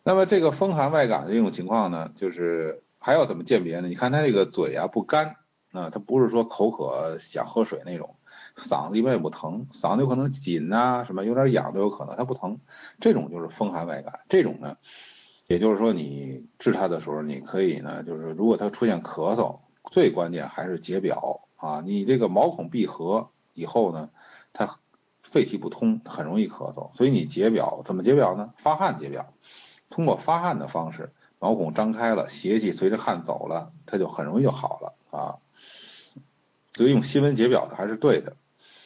[0.04, 2.82] 那么这个风寒外感的这种情况呢，就是。
[3.08, 3.88] 还要怎么鉴别呢？
[3.88, 5.38] 你看他这个嘴啊不干
[5.72, 8.18] 啊，他不是说口渴想喝水那种，
[8.58, 12.60] 嗓子一般也不疼，嗓子有可能紧呐，什么有点痒都有可能，他不疼，
[13.00, 14.20] 这种就是风寒外感。
[14.28, 14.76] 这种呢，
[15.48, 21.82] 也就是说，你治它的时候，你可以呢，就是如果它出现咳嗽，最关键还是解表啊。
[21.86, 24.10] 你这个毛孔闭合以后呢，
[24.52, 24.80] 它
[25.24, 26.94] 肺气不通，很容易咳嗽。
[26.98, 28.54] 所以你解表怎么解表呢？
[28.58, 29.32] 发汗解表，
[29.90, 35.36] 通过发汗的方式，毛孔张开了，邪气随着汗走了，它就很容易就好了啊。
[36.74, 38.36] 所以用辛温解表的还是对的。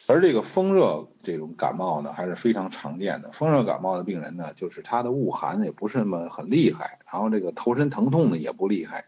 [0.08, 3.30] 而这个风热这种感冒呢，还是非常常见的。
[3.32, 9.06] 风热感冒的病人呢，就是他的恶寒也不是那么很厉害，然后这个头身疼痛呢也不厉害，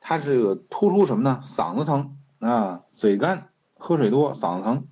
[0.00, 1.40] 他是突出什么呢？
[1.44, 4.86] 嗓子疼啊，嘴干，喝水多，嗓子疼。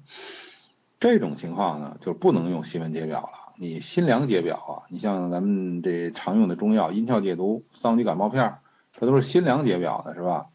[1.00, 4.72] 这种情况呢，就不能用辛温解表了，你辛凉解表啊。
[4.88, 8.58] 你像咱们这常用的中药阴窍解毒、桑菊感冒片，
[8.92, 10.46] 它都是辛凉解表的，是吧？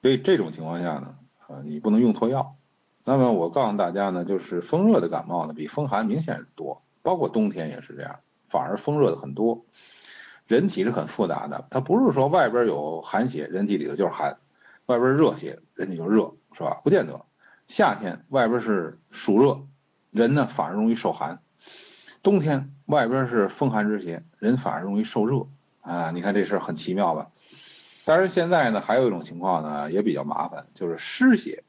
[0.00, 1.16] 所以这种情况下呢，
[1.46, 2.56] 啊，你不能用错药。
[3.04, 9.64] 那么我告诉大家呢，就是风热的感冒呢，比风寒明显多，包括冬天也是这样，反而风热的很多。
[10.46, 14.34] 人体是很复杂的，它不是说外边有寒邪，人体里头就是寒；
[14.86, 16.80] 外边热邪，人体就热，是吧？
[16.84, 17.24] 不见得。
[17.68, 19.62] 夏天外边是暑热，
[20.10, 21.38] 人呢反而容易受寒；
[22.22, 25.46] 冬天外边是风寒之邪，人反而容易受热。
[25.80, 27.30] 啊，你看这事很奇妙吧？
[28.04, 31.64] 但是现在呢，还有一种情况呢，也比较麻烦，就是湿邪。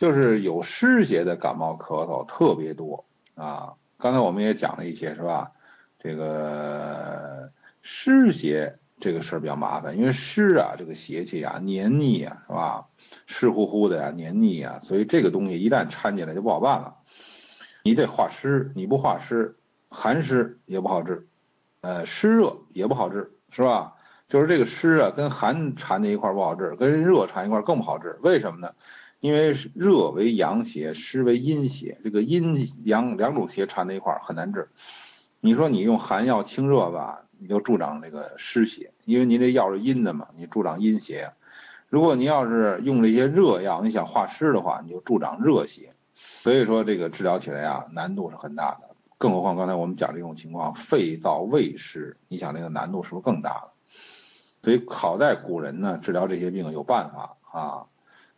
[0.00, 3.04] 就是有湿邪的感冒咳嗽特别多
[3.36, 5.52] 啊，刚才我们也讲了一些是吧？
[6.00, 12.86] 这个湿邪这个事儿比较麻烦，因为湿啊这个邪气啊黏腻啊是吧？
[13.26, 16.96] 湿乎乎的呀黏腻啊，所以这个东西一旦掺进来就不好办了。
[17.84, 19.56] 你得化湿，你不化湿，
[19.94, 21.28] 寒湿也不好治，
[21.80, 23.94] 呃湿热也不好治是吧？
[24.26, 28.74] 就是这个湿啊跟寒缠在一块不好治，跟热缠一块更不好治，为什么呢？
[29.20, 34.68] 因为热为阳邪，湿为阴邪，这个阴阳两种邪缠在一块很难治。
[35.40, 41.32] 你说你用寒药清热吧，你就助长这个湿邪，因为您这药是阴的嘛，你助长阴邪。
[41.88, 45.94] 如果您要是用这些热药，你想化湿的话，你就助长热邪。
[46.16, 48.93] 所以说这个治疗起来啊，难度是很大的。
[49.18, 53.72] 更何况刚才我们讲这种情况，肺燥胃湿，你想那个难度是不是更大了？
[54.62, 57.86] 所以好在古人呢，治疗这些病有办法啊。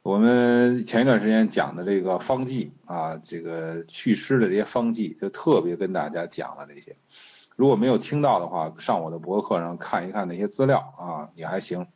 [0.03, 6.97] 我们前一段时间讲的这个方剂啊，这个祛湿的这些方剂，就特别跟大家讲了这些。
[7.57, 11.89] 如果没有听到的话，上我的博客上看一看那些资料啊，也还行。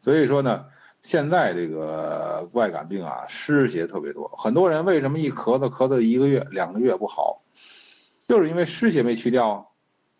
[0.00, 0.64] 所以说呢，
[1.02, 7.41] 现在这个外感病啊，湿邪特别多，很多人为什么一咳嗽咳嗽一个月、两个月不好，
[8.32, 9.64] 就是因为湿邪没去掉啊，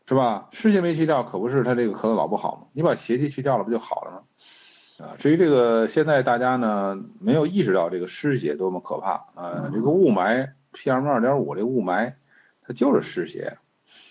[0.07, 0.49] 是吧？
[0.53, 2.67] 湿邪没去掉，可不是他这个咳嗽老不好吗？
[2.75, 5.07] 你把邪气去掉了，不就好了吗？
[5.07, 12.13] 啊，至于这个现在大家呢没有意识到这个湿邪多么可怕啊，这个雾霾 PM 二点五这雾霾
[12.61, 13.57] 它就是湿邪，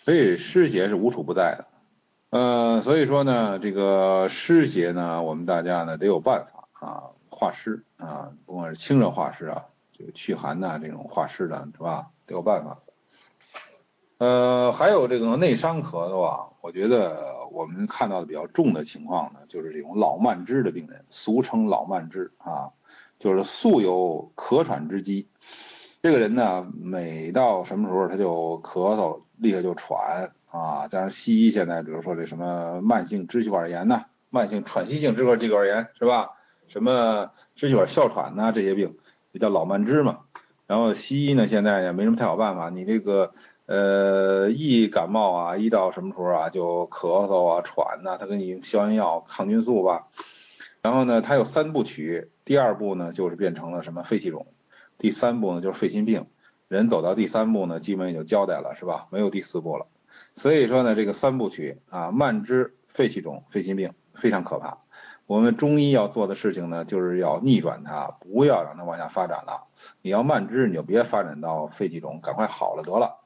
[0.03, 1.67] 所以湿邪是无处不在的。
[2.31, 12.79] 呃，所以说呢，这个湿邪呢，我们大家呢得有办法啊，化湿啊，不管是清热化湿啊，这个祛寒呐，这种化湿的是吧，得有办法。
[14.21, 17.41] 呃，还有这个内伤咳嗽啊，我觉得。
[17.51, 22.71] 我们看到的比较重的情况呢，就是这种老慢支的病人，俗称老慢支啊，
[23.19, 25.27] 就是素有咳喘之机。
[26.01, 30.87] 这个人呢，每到什么时候他就咳嗽，立刻就喘啊。
[30.87, 36.29] 加上西医现在比如说这什么慢性支气管炎呐，慢性喘息性支气管炎是吧？
[36.69, 38.95] 什么支气管哮喘呐，这些病
[39.33, 40.19] 就叫老慢支嘛。
[40.67, 43.33] 然后西医呢现在也没什么太好办法，你这个。
[43.73, 50.09] 呃，一感冒啊，一到什么时候啊，就咳嗽啊、喘呐，他给你消炎药、抗菌素吧。
[50.81, 54.45] 然后呢，他有三部曲，第二步呢就是变成了什么肺气肿，
[54.97, 56.25] 第三步呢就是肺心病。
[56.67, 59.07] 人走到第三步呢，基本也就交代了，是吧？
[59.09, 59.87] 没有第四步了。
[60.35, 64.79] 所以说呢，这个三部曲啊，慢支、肺气肿、肺心病非常可怕。
[65.27, 69.67] 我们中医要做的事情呢，就是要逆转它，不要让它往下发展了。
[70.01, 73.23] 你要慢支，你就别发展到肺气肿，赶快好了得了。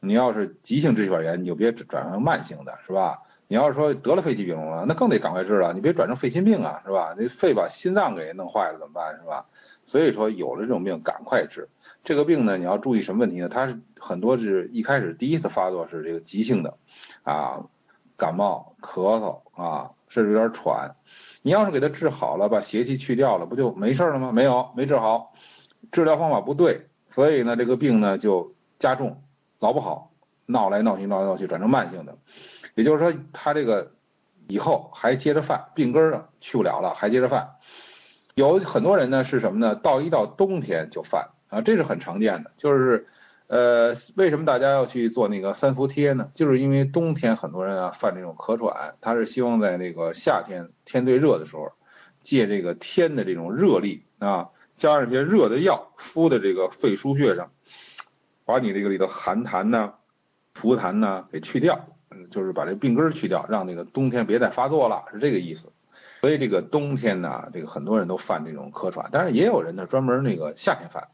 [0.00, 3.22] 你要是急性支气管炎，你就别转成慢性的，是吧？
[3.48, 7.14] 你要是说得了肺气病了，那更得赶快治了，你别转成肺心病啊，是吧？
[7.18, 9.46] 那肺把心脏给弄坏了怎么办，是吧？
[9.84, 11.68] 所以说有了这种病，赶快治。
[12.04, 13.48] 这个病呢，你要注意什么问题呢？
[13.48, 16.78] 它是很多是一开始第一次发作是这个急性的，
[17.24, 17.64] 啊，
[18.16, 20.94] 感冒、咳嗽啊，甚至有点喘。
[21.42, 24.30] 你要是给它治好了，把邪气去掉了，不就没事了吗？
[24.32, 25.34] 没有，没治好，
[25.90, 29.22] 治疗方法不对，所以呢，这个病呢就加重。
[29.60, 30.10] 老不好，
[30.46, 32.18] 闹来闹去，闹来闹去，转成慢性的，
[32.74, 33.92] 也就是说，他这个
[34.48, 37.56] 以后还接着犯，病根儿去不了了，还接着犯。
[38.34, 39.74] 有很多人呢是什么呢？
[39.74, 43.06] 到一到冬天就犯啊，这是很常见的，就是
[43.48, 46.30] 呃，为什么大家要去做那个三伏贴呢？
[46.34, 51.72] 就是因为冬天很多人啊犯这种咳喘，他是希望在那个夏天天最热的时候，
[52.22, 54.48] 借这个天的这种热力啊，
[54.78, 57.50] 加上一些热的药敷在这个肺腧穴上，
[58.50, 59.94] 把你这个里头寒痰呐、
[60.54, 65.72] 伏痰呐给去掉，嗯，就是把这病根去掉，让那个冬天别再发作了，是这个意思。
[66.22, 71.08] 所以这个冬天呢，这个很多人都犯这种咳喘，但是也有人呢专门那个夏天犯，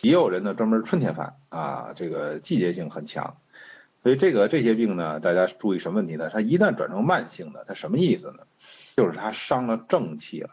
[0.00, 3.36] 也有人呢专门春天犯啊，这个季节性很强。
[3.98, 6.30] 所以这个这些病呢，大家注意什么问题呢？
[6.32, 8.44] 它一旦转成慢性的，它什么意思呢？
[8.96, 10.50] 就是它伤了正气了。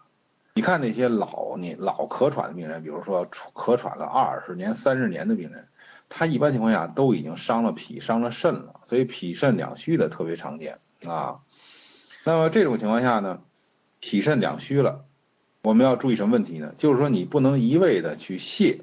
[0.56, 5.68] 你看那些老年老咳喘的病人，比如说咳喘了二十年、三十年的病人，
[6.16, 11.40] 他一般情况下都已经伤了脾、伤了肾了，所以脾肾两虚的特别常见啊。
[12.24, 13.42] 那么这种情况下呢？
[14.00, 15.06] 脾肾两虚了，
[15.64, 16.76] 我们要注意什么问题呢？
[16.78, 18.82] 就是说你不能一味的去泻，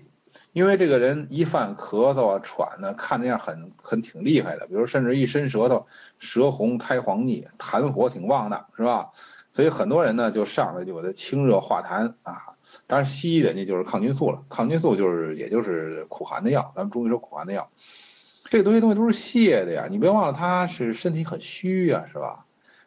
[0.53, 5.87] 因为这个人一犯咳嗽啊、喘呢，看着样很很挺厉害的，比如甚至一伸舌头，
[6.19, 9.11] 舌红苔黄腻，痰火挺旺的，是吧？
[9.53, 12.57] 所以很多人呢就上来就给他清热化痰啊，
[12.91, 17.71] 当然西医人家就是抗菌素了，抗菌素就是也就是苦寒的药，咱们中医说苦寒的药，
[18.47, 22.47] 这个东西东西都是泻的呀，你别忘了他是身体很虚呀，是吧？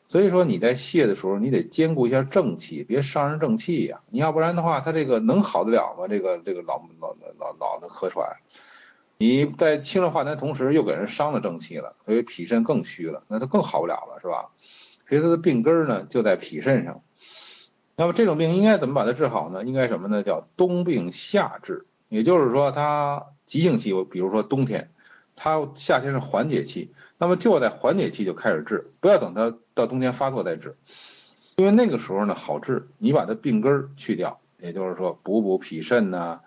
[0.10, 4.01] 所以说你在泻的时候，你得兼顾一下正气，别伤人正气呀。
[4.10, 6.06] 你要不然的话，他这个能好得了吗？
[6.10, 8.28] 这个这个老老老老的咳喘，
[9.18, 14.49] 你在清热化痰同时又给人伤了正气了，所以脾肾更虚了，那他更好不了了，是吧？
[15.08, 17.01] 所以他的病根呢就在脾肾上。
[17.96, 19.64] 那么这种病应该怎么把它治好呢？
[19.64, 20.24] 应该什么呢？
[20.24, 24.89] 叫冬病夏治，也就是说它急性期，比如说冬天，
[25.36, 26.94] 它夏天是缓解期。
[27.20, 30.76] 那么就在缓解期就开始治，不要等它到冬天发作再治，
[31.56, 36.41] 因为那个时候呢好治，你把它病根去掉，也就是说补补脾肾呐，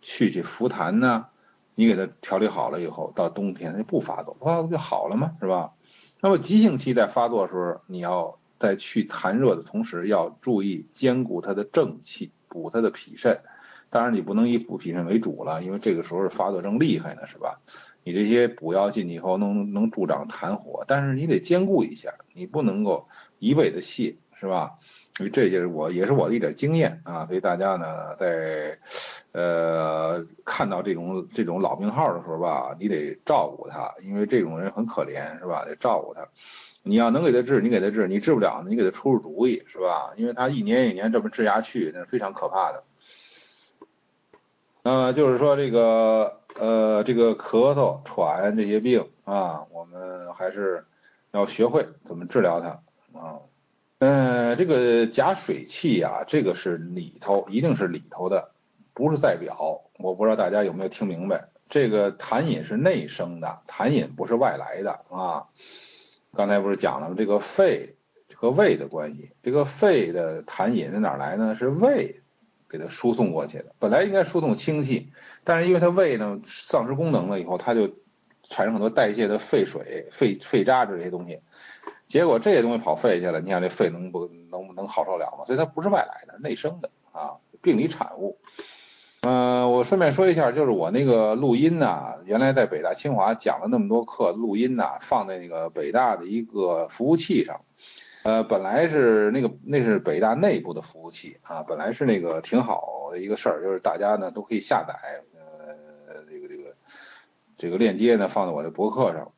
[0.00, 1.26] 去去伏痰呐，
[1.74, 5.72] 你给它调理好了以后，到冬天它就不发作，不发作就好了嘛，是吧？
[6.20, 13.40] 那么急性期在发作的时候，你要在去痰热的同时，要注意兼顾它的正气，补它的脾肾。
[13.90, 17.60] 当然你不能以补脾肾为主了，因为这个时候发作正厉害呢，是吧？
[18.04, 23.08] 你这些补药进去以后，能能助长痰火，但是你得兼顾一下，你不能够
[23.40, 24.78] 一味的泻，是吧？
[25.16, 28.78] 所以这就是我也是我的一点经验啊，所以大家呢在
[29.32, 35.64] 呃看到这种这种老病号的时候吧，你得照顾他，因为这种人很可怜，是吧？
[35.66, 36.26] 得照顾他。
[36.82, 40.12] 你要能给他治，你给他治；你治不了，你给他出出主意，是吧？
[40.16, 42.84] 因为他一年一年这么治下去，那是非常可怕的。
[44.82, 46.38] 那就是说这个。
[46.54, 50.84] 呃，这个咳嗽、喘这些病啊，我们还是
[51.30, 53.40] 要学会怎么治疗它啊。
[54.00, 58.50] 嗯，这个假水气呀，这个是里头，一定是里头的，
[58.92, 59.80] 不是在表。
[59.96, 61.48] 我不知道大家有没有听明白？
[61.70, 65.46] 这个痰饮是内生的，痰饮不是外来的啊。
[66.36, 67.96] 刚才不是讲了这个肺
[68.34, 71.54] 和胃的关系，这个肺的痰饮是哪来呢？
[71.54, 72.18] 是胃。
[72.72, 75.12] 给它输送过去的，本来应该输送清气，
[75.44, 77.86] 但是因为它胃呢丧失功能了以后，它就
[78.48, 81.42] 产生很多代谢的废水、废废渣这些东西，
[82.08, 85.44] 结果这些东西跑肺去了，你想这肺能不能能好受了吗？
[85.44, 88.38] 所以它不是外来的，内生的啊，病理产物。
[89.24, 97.60] 嗯，我顺便说一下，就是我那个录音呢，原来在北大清华讲了那么多课，录音呢放在那个北大的一个服务器上。
[98.24, 106.74] 呃，本来是那个那是北大内部的服务器啊，本来是那个挺好的一个事儿，就是大家呢都可以下载，呃，这个这个
[107.56, 109.30] 这个链接呢放在我的博客上。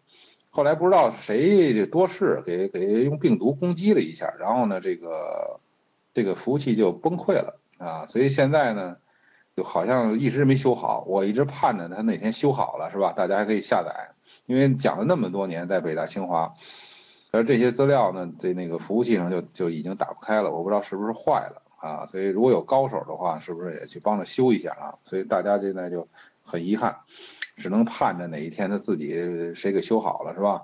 [0.49, 5.61] 后来不知道谁多事给给用病毒攻击了一下，然后呢这个
[6.15, 8.97] 这个服务器就崩溃了啊，所以现在呢
[9.57, 13.13] 就好像一直没修好，我一直盼着它哪天修好了是吧？
[13.13, 14.11] 大家还可以下载，
[14.47, 16.55] 因为讲了那么多年在北大清华。
[17.31, 22.07] 而这些资料呢，在那个服务器上就就已经打不开了，我不知道是不是坏了啊。
[22.07, 24.95] 所以如果有高手的话，是不是也去帮着修一下啊？
[25.05, 26.09] 所以大家现在就
[26.45, 26.97] 很遗憾，
[27.57, 30.63] 只能盼着哪一天他自己谁给修好了，是吧？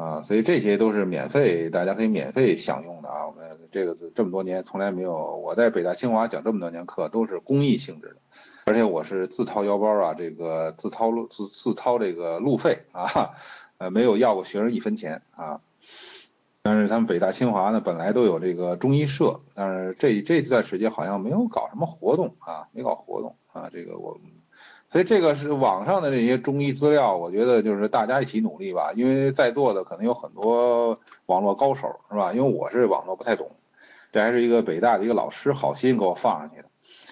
[0.00, 3.26] 啊，所以这些都是免费，大家可以免费享用的啊。
[3.26, 8.16] 我们这个这么多年从来没有，我在北大清华讲这么多年课都是公益性质的，
[8.64, 13.32] 而且我是自掏腰包啊，这个自掏路自自掏这个路费啊，
[13.76, 15.60] 呃，没有要过学生一分钱啊。
[16.62, 24.18] 但是他们北大清华呢，本来都有这个中医社，但是这这段时间好像没有搞什么活动啊，没搞活动啊，这个我，
[24.92, 32.32] 所以这个是网上的这些中医资料，我觉得就是大家一起努力吧，因为在座的可能有很多网络高手，是吧？
[32.32, 33.50] 因为我是网络不太懂，
[34.10, 36.64] 这还是一个北大的一个老师好心给我放上去的，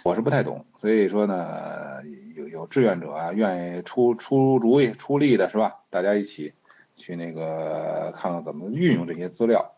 [0.03, 2.03] 我是不太懂，所以说呢，
[2.35, 5.77] 有有志愿者啊，愿意出出主意、出力的是吧？
[5.89, 6.53] 大家一起
[6.97, 9.73] 去那个看看怎么运用这些资料。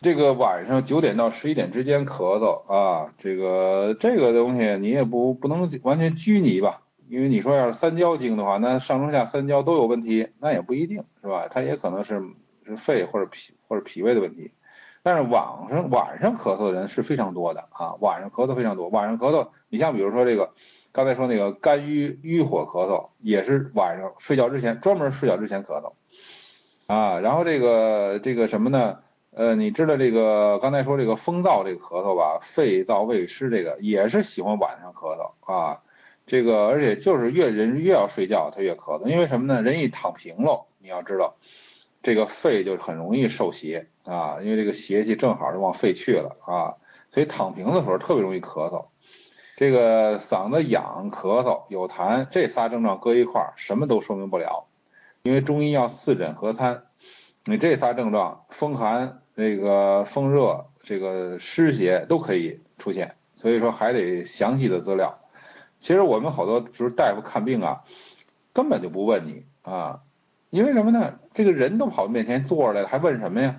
[0.00, 6.82] 这个晚上九点到十一点之间咳嗽啊，这个这个东西你也不不能完全拘泥吧，
[7.12, 11.46] 因为你说要是三焦经的话，那上中下三焦都有问题，那也不一定是吧？
[11.50, 12.22] 它也可能是
[12.64, 14.50] 是肺或者脾或者脾胃的问题。
[15.02, 18.88] 但是晚上晚上咳嗽的人是非常多的啊，晚上咳嗽非常多。
[18.88, 20.54] 晚上咳嗽，你像比如说这个
[20.90, 25.92] 刚才说那个肝郁郁火咳嗽，也是晚上睡觉之前专门睡觉之前咳嗽
[26.86, 27.20] 啊。
[27.20, 29.00] 然后这个这个什么呢？
[29.32, 35.82] 呃，你知道这个刚才说这个风燥这个咳嗽吧，肺燥胃湿这个也是喜欢晚上咳嗽啊。
[36.26, 39.62] 这个而且就是越人越要睡觉，他越咳嗽，因为什么呢？
[39.62, 41.36] 人一躺平了，你要知道，
[42.02, 46.76] 这个肺就很容易受邪啊，因为这个邪气正好就往肺去了啊，
[47.10, 48.86] 所以躺平的时候特别容易咳嗽。
[49.56, 54.66] 这个嗓子痒、咳嗽、有痰这仨症状搁一块儿，什么都说明不了，
[55.22, 56.84] 因为中医要四诊合参，
[57.44, 59.18] 你这仨症状风寒。
[59.34, 65.21] 这个风热、这个湿邪都可以出现，所以说还得详细的资料。
[65.82, 67.82] 其实我们好多就是大夫看病啊，
[68.52, 70.00] 根本就不问你啊，
[70.48, 71.18] 因为什么呢？
[71.34, 73.56] 这个人都跑面前坐着来了，还问什么呀？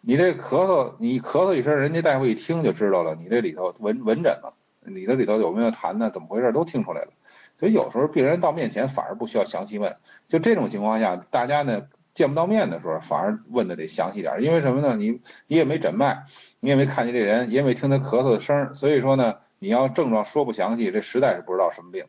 [0.00, 4.52] 你这咳嗽，你咳嗽一声，人家大夫一听就知道了，你这里头闻闻诊了，
[4.84, 6.10] 你这里头有没有痰呢？
[6.12, 6.52] 怎么回事？
[6.52, 7.12] 都听出来了。
[7.60, 9.96] 所以有时候病人到面前反而不需要详细问，
[10.28, 11.86] 就这种情况下，大家呢。
[12.12, 14.96] 见不到面的时候，反而问的得详细点，因为什么呢？
[14.96, 16.26] 你你也没诊脉，
[16.58, 22.06] 你也没看见这人，也没听他咳嗽的声，所以说呢，你要症状说不详细，这实在是不知道什么病。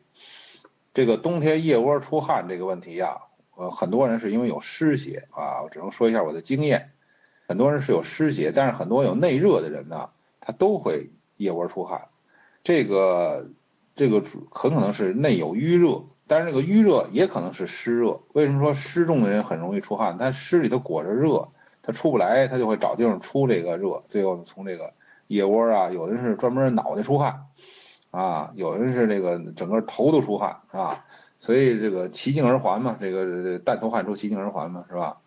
[0.94, 3.18] 这个冬天腋窝出汗这个问题呀，
[3.54, 6.92] 呃，很多人是因为有湿邪啊，我只能说一下我的经验，
[7.46, 12.08] 很多人是有湿邪，但是很多有内热的人呢，他都会腋窝出汗，
[12.64, 13.50] 这个
[13.94, 16.04] 这个很可能是内有淤热。
[16.26, 20.16] 但是这个淤热也可能是湿热，为什么说湿重的人很容易出汗？
[20.16, 21.48] 他湿里头裹着热，
[21.82, 24.94] 他出不来，他就会找地方出这个热，最后从这个
[25.32, 27.46] 腋窝啊，有的是专门脑袋出汗
[28.10, 31.04] 啊，有的是这个整个头都出汗啊，
[31.40, 35.18] 所以这个齐颈而还嘛，这个带头汗出齐颈而还嘛，是吧？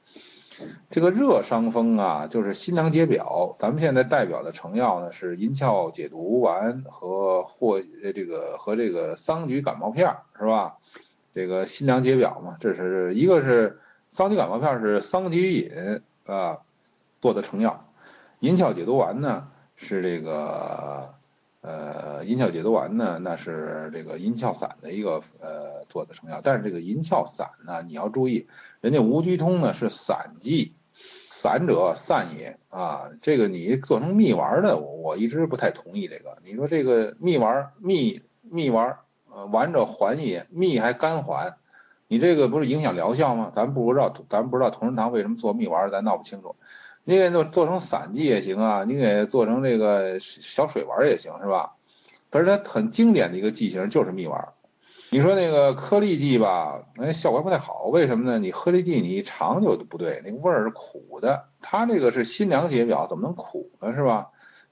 [0.89, 10.77] 这个热伤风啊，就是辛凉解表，咱们现在代表的成药呢是银翘解毒丸和或这个和这个桑菊感冒片，是吧？
[11.33, 13.81] 这个辛凉解表嘛，这是一个是
[14.11, 16.59] 桑菊感冒片是桑菊饮啊
[17.19, 17.89] 做的成药，
[18.39, 21.13] 银翘解毒丸呢是这个
[21.61, 28.47] 呃银翘解毒丸呢那是这个银翘散的一个呃做的成药，但是这个银翘散呢你要注意，
[28.81, 30.73] 人家吴鞠通呢是散剂，
[31.29, 38.97] 散者散也啊，这个你做成蜜丸的，我一直不太同意这个，你说这个蜜丸蜜蜜丸。
[39.37, 41.57] 呃，丸者缓也，蜜还甘缓，
[42.07, 43.51] 你这个不是影响疗效吗？
[43.53, 46.55] 咱不知道，咱不知道同仁堂为什么做蜜丸，咱闹不清楚。
[47.07, 51.75] 你给做做成散剂也行啊，你给做成这个小水丸也行，是吧？
[52.31, 54.49] 可是它很经典的一个剂型就是蜜丸。
[55.11, 58.39] 你说那个颗粒剂吧，哎，效果不太好，为什么呢？
[58.39, 61.45] 你颗粒剂你一尝就不对，那个味儿是苦的。
[61.61, 63.93] 它这个是辛凉解表，怎么能苦呢？
[63.93, 64.31] 是吧？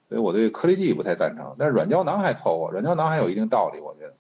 [0.10, 4.14] 所以我对颗粒剂不太赞成，但是软胶囊还凑合，软胶囊还有一定道理，我觉得。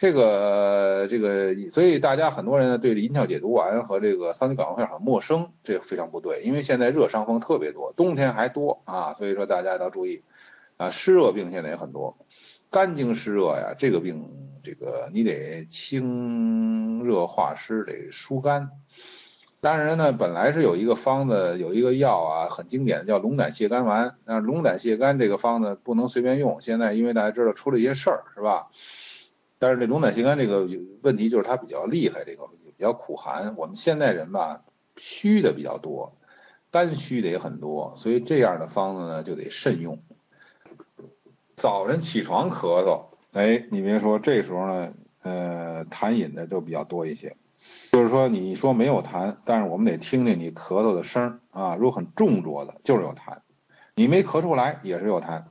[0.00, 10.22] 这个这个，所以大家很多人呢对银翘解毒丸和这个桑菊感冒片很陌生，这非常不对，因为现在热伤风特别多，冬天还多啊，所以说大家要注意
[10.76, 12.16] 啊，湿热病现在也很多，
[12.70, 14.30] 肝经湿热呀，这个病
[14.62, 18.70] 这个你得清热化湿，得疏肝。
[19.60, 28.68] 当然呢，本来是有一个方子，有一个药啊，很经典的叫龙胆泻肝丸，那龙胆泻肝这个方子不能随便用，现在因为大家知道出了一些事儿，是吧？
[29.58, 30.68] 但是这龙胆泻肝这个
[31.02, 32.46] 问题就是它比较厉害，这个
[32.76, 33.56] 比较苦寒。
[33.56, 34.62] 我们现代人吧，
[34.96, 36.16] 虚的比较多，
[36.70, 39.98] 肝虚的也很多，所以这样的方子呢就得慎用。
[41.56, 44.92] 早晨起床咳嗽，哎，你别说，这时候呢，
[45.22, 47.36] 呃，痰饮的就比较多一些。
[47.90, 51.74] 就是说，你说没有痰，但是我们得听听你咳嗽的声啊。
[51.74, 53.38] 如果很重浊的，就是有痰；
[53.96, 55.42] 你没咳出来，也是有痰。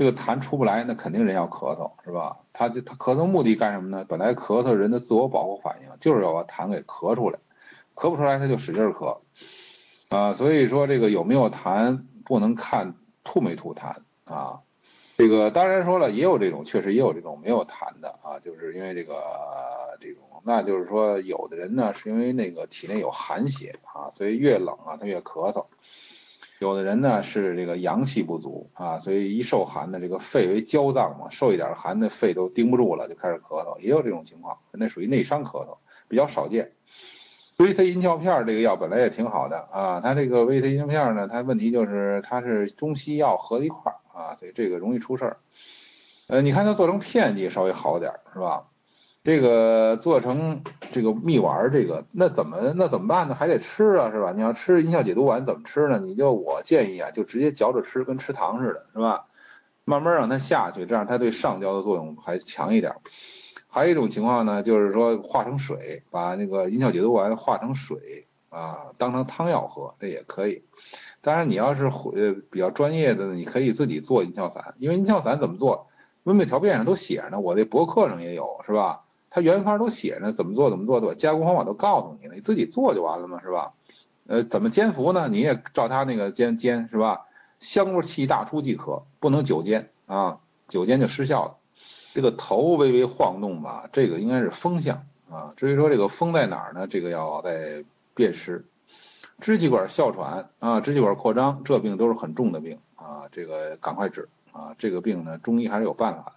[0.00, 2.38] 这个痰出不来，那肯定人要咳嗽，是吧？
[2.54, 4.02] 他就他咳嗽目的干什么呢？
[4.08, 7.38] 本来咳嗽人的自我保护反应就是要把痰给咳出来，
[7.94, 9.18] 咳不出来他就使劲咳
[10.08, 10.32] 啊。
[10.32, 12.94] 所以说这个有没有痰不能看
[13.24, 13.94] 吐没吐痰
[14.24, 14.60] 啊。
[15.18, 19.22] 这个当然说了，也有这种，确实也有这种没有痰的啊，就是因为这个
[20.00, 25.66] 这种，那就是说有的人呢是因为那个体内有寒邪啊，所以越冷啊他越咳嗽。
[26.60, 36.72] 有的人呢是这个阳气不足啊，所以一受寒呢，这个肺为焦脏嘛，受一点寒的肺都顶不住了，就开始咳嗽，也有这种情况，那属于内伤咳嗽，比较少见。
[37.56, 45.38] 维 C 银翘片这个药本来也挺好的啊，它这个维 C 银翘片呢，它问题就是它是中西药合在一块儿啊，所以这个容易出事儿。
[46.26, 48.66] 呃，你看它做成片剂稍微好点儿，是吧？
[49.22, 53.34] 这个做成这个蜜丸，这个那怎么那怎么办呢？
[53.34, 54.32] 还得吃啊，是吧？
[54.32, 55.98] 你要吃银翘解毒丸怎么吃呢？
[55.98, 59.26] 你就我建议啊，就直接嚼着吃，跟吃糖似的，是吧？
[59.84, 62.94] 慢慢让它下去，这样它对上焦的作用还强一点。
[63.68, 70.64] 还有一种情况呢，就是说化成水，把那个银翘解毒丸化成水啊，当成汤药喝，这也可以。
[71.20, 75.88] 当然，你要是呃比较专业的，你可以自己做银翘散，因为银翘散怎么做，
[76.22, 79.02] 温病条辨上都写着呢，我这博客上也有，是吧？
[79.30, 81.14] 它原方都写着怎么做怎么做，对吧？
[81.16, 83.72] 加工方法都告诉你了，你自己做就完了嘛，是吧？
[84.26, 85.28] 呃，怎么煎服呢？
[85.28, 87.26] 你也照他那个煎煎，是吧？
[87.60, 91.56] 香味气大出即可，不能久煎啊，久煎就失效了。
[92.12, 95.52] 这个头微微晃动吧，这个应该是风向啊。
[95.56, 96.86] 至于说这个风在哪儿呢？
[96.88, 98.66] 这个要再辨识。
[99.40, 104.74] 支气管哮喘啊，支气管扩张，这病都是很重的病啊，这个赶快治啊。
[104.78, 106.32] 这个病呢，中医还是有办法的。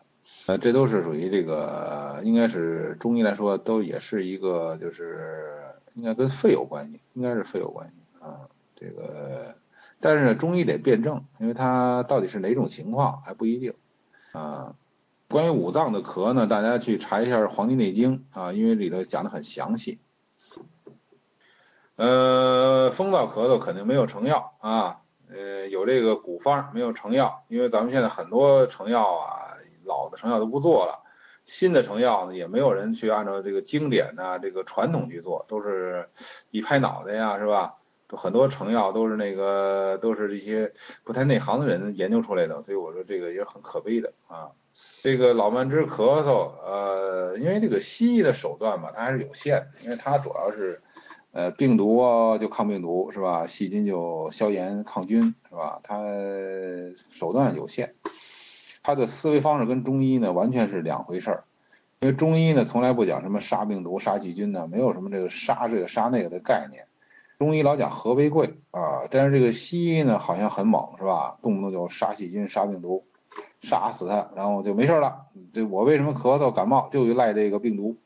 [0.46, 5.62] 呃，这都是属于这个，应该是中医来说，都也是一个，就是
[5.94, 8.42] 应该跟肺有关系，应该是肺有关系啊。
[8.76, 9.56] 这个，
[10.02, 13.74] 但是中医得辩证，因为它到底是哪种情况还不一定
[14.34, 14.76] 啊。
[15.30, 20.00] 关于五脏的咳呢，大家去查一下《黄帝内经》啊，因为里头讲的很详细。
[21.96, 29.43] 呃，风燥咳嗽肯定没有成药啊，呃，有这个古方，没有成药，因为咱们现在很多成药啊。
[29.86, 31.04] 老的成药都不做了，
[31.46, 36.10] 新的成药呢也没有人去按照这个经典呐，这个传统去做，都是
[36.52, 37.76] 一拍脑袋呀，是吧？
[38.08, 40.74] 都很多成药都是那个都是一些
[41.04, 44.52] 不太内行的人研究出来的，所以我说这个也很可悲的啊。
[45.02, 50.82] 这个老慢支咳嗽，呃，因为这个西医的手段嘛，它还是有限的，因为它主要是
[51.32, 53.48] 呃病毒啊就抗病毒是吧？
[53.48, 55.80] 细菌就消炎抗菌是吧？
[55.84, 56.02] 它
[57.10, 57.96] 手段有限。
[58.84, 61.44] 他的思维方式跟中医呢完全是两回事儿，
[62.02, 66.86] 因为中医呢从来不讲什么杀病毒、杀细菌呢，没有什么这个杀这个杀那个的概念。
[67.40, 71.38] 中医老讲和为贵啊，但是这个西医呢好像很猛是吧？
[71.42, 73.06] 动不动就杀细菌、杀病毒，
[73.62, 75.26] 杀死它，然后就没事了。
[75.54, 77.98] 这我为什么咳嗽感冒就赖这个病毒？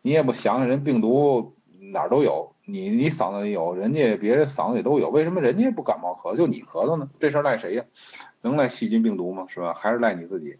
[0.00, 1.54] 你也不想想人病毒
[1.92, 7.08] 哪儿都有，你你嗓子里有，人家别人嗓子里都有，为什么人家不感冒咳就你咳嗽呢？
[7.20, 7.84] 这事儿赖谁呀？
[8.44, 9.46] 能赖细菌病毒吗？
[9.48, 9.74] 是吧？
[9.74, 10.58] 还是赖你自己？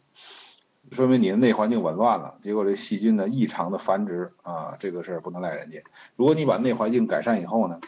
[0.91, 5.83] 说明你的内环境紊乱了，结果这细菌呢异常的繁殖啊，这个事儿不能赖人家。
[6.15, 7.81] 如果你把内环境改善以后呢，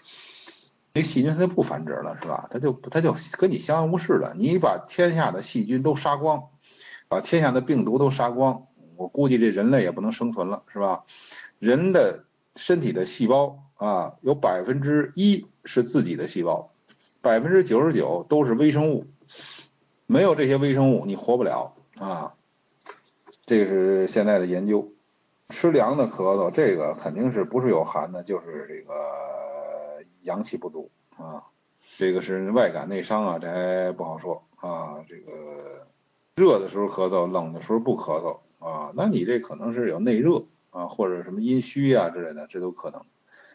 [0.95, 2.49] 那细菌它就不繁殖了，是吧？
[2.51, 4.35] 它就它就跟你相安无事了。
[4.35, 6.45] 你把天下的细菌都杀光，
[7.09, 8.67] 把天下的病毒都杀光，
[8.97, 11.05] 我估计这人类也不能生存了，是吧？
[11.59, 12.25] 人的
[12.55, 16.71] 身体的细胞啊，有百分之一是自己的细胞，
[17.21, 19.07] 百分之九十九都是微生物。
[20.09, 22.33] 没有这些微生物，你活不了啊！
[23.45, 24.93] 这个是现在的研究。
[25.49, 28.95] 吃凉的咳嗽，这个肯定是不是有寒的，就是这个
[30.23, 31.43] 阳气不足啊。
[31.97, 35.05] 这个是外感内伤啊，这还不好说啊。
[35.09, 35.87] 这个
[36.37, 43.03] 热的时候咳嗽，冷的时候不咳嗽啊，那你这可能是有内热啊，或者什么阴虚啊之类的，这都可能。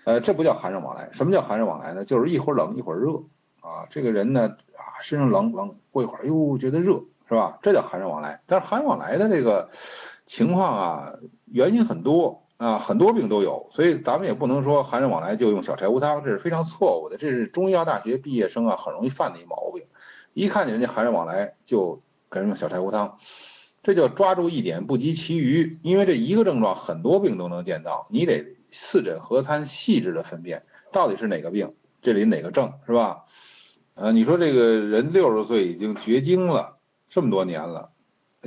[0.03, 1.09] 呃，这不叫寒热往来。
[1.13, 2.03] 什么叫寒热往来呢？
[2.03, 3.21] 就是一会儿冷一会儿热
[3.61, 3.87] 啊。
[3.89, 4.57] 这个人呢。
[5.01, 7.59] 身上冷冷，过一会儿又觉得热，是吧？
[7.61, 8.41] 这叫寒热往来。
[8.45, 9.69] 但是寒热往来的这个
[10.25, 11.13] 情况啊，
[11.45, 17.17] 原因很多啊，很多病都有，所以咱们也不能说寒热往来就用小柴胡汤，这是非常错误的。
[17.17, 19.85] 这是中医药大学毕业生啊很容易犯的一毛病，
[20.33, 23.17] 一看见人家寒热往来就给人用小柴胡汤，
[23.81, 25.79] 这叫抓住一点不及其余。
[25.81, 33.23] 因为这一个症状很多病都能见到，你得四诊合参，细致的分辨到底是哪个病，这里哪个症，是吧？
[33.93, 36.77] 呃，你说这个人六十岁已经绝经了
[37.09, 37.91] 这么多年了，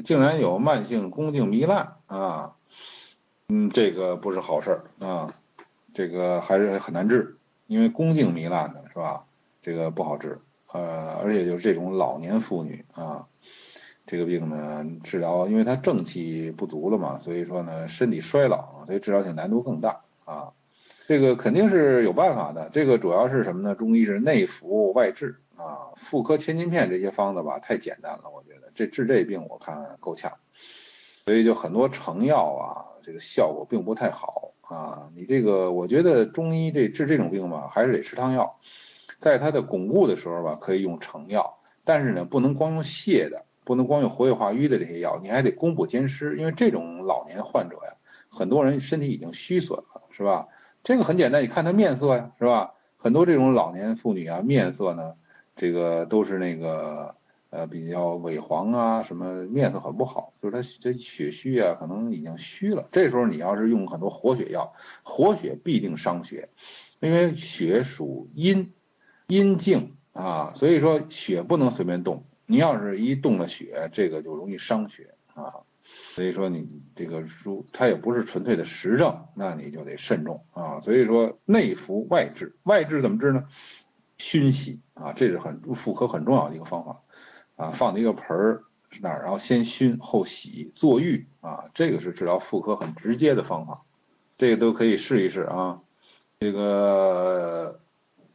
[0.05, 2.55] 竟然有慢性宫颈糜烂啊，
[3.49, 5.35] 嗯，这个不是好事儿啊，
[5.93, 7.37] 这个还是很难治，
[7.67, 9.27] 因为宫颈糜烂的是吧？
[9.61, 10.41] 这个不好治，
[10.73, 13.27] 呃，而且就是这种老年妇女啊，
[14.07, 20.54] 这个病呢治疗，因为她正气不足了嘛，所以说呢身体衰老，所以治疗性难度更大啊。
[21.07, 23.75] 这个肯定是有办法的，这个主要是什么呢？
[23.75, 30.33] 中医是内服外治啊，妇科千金片这些方子吧太简单了，我觉得这治这病我看够呛，
[31.27, 32.67] 所以就很多成药啊，
[33.03, 35.11] 这个效果并不太好啊。
[35.15, 38.59] 你这个我觉得中医这治这种病吧，还是得吃汤药，
[39.21, 47.93] 在它的巩固的时候吧，可以用成药，但是呢，不能光用泻的，不能光用活血化瘀的这些药，你还得攻补兼施，因为这种老年患者呀，
[48.31, 50.49] 很多人身体已经虚损了，是吧？
[50.85, 52.75] 这个很简单，你看他面色呀，是吧？
[52.97, 55.15] 很多这种老年妇女啊，面色呢，
[55.57, 57.17] 这个都是那个。
[57.51, 62.89] 呃，比较萎黄啊，什么面色很不好，就是他这血虚啊，可能已经虚了。
[62.91, 64.73] 这时候你要是用很多活血药，
[65.05, 66.49] 活血必定伤血，
[66.99, 68.73] 因为血属阴，
[69.29, 72.25] 阴静啊，所以说血不能随便动。
[72.45, 75.55] 你要是一动了血，这个就容易伤血啊。
[76.15, 80.81] 所以说你这个如它也不是纯粹的实证，那你就得慎重啊。
[80.81, 83.49] 所以说内服外治，外治怎么治呢？
[84.17, 87.01] 熏洗啊，这是很妇科很重要的一个方法。
[87.57, 88.63] 啊，放在一个盆儿
[89.01, 93.83] 那儿，然后先熏后洗，坐浴啊，这个是治疗妇科很直接的方法，
[94.39, 95.81] 这个都可以试一试啊。
[96.39, 97.81] 这个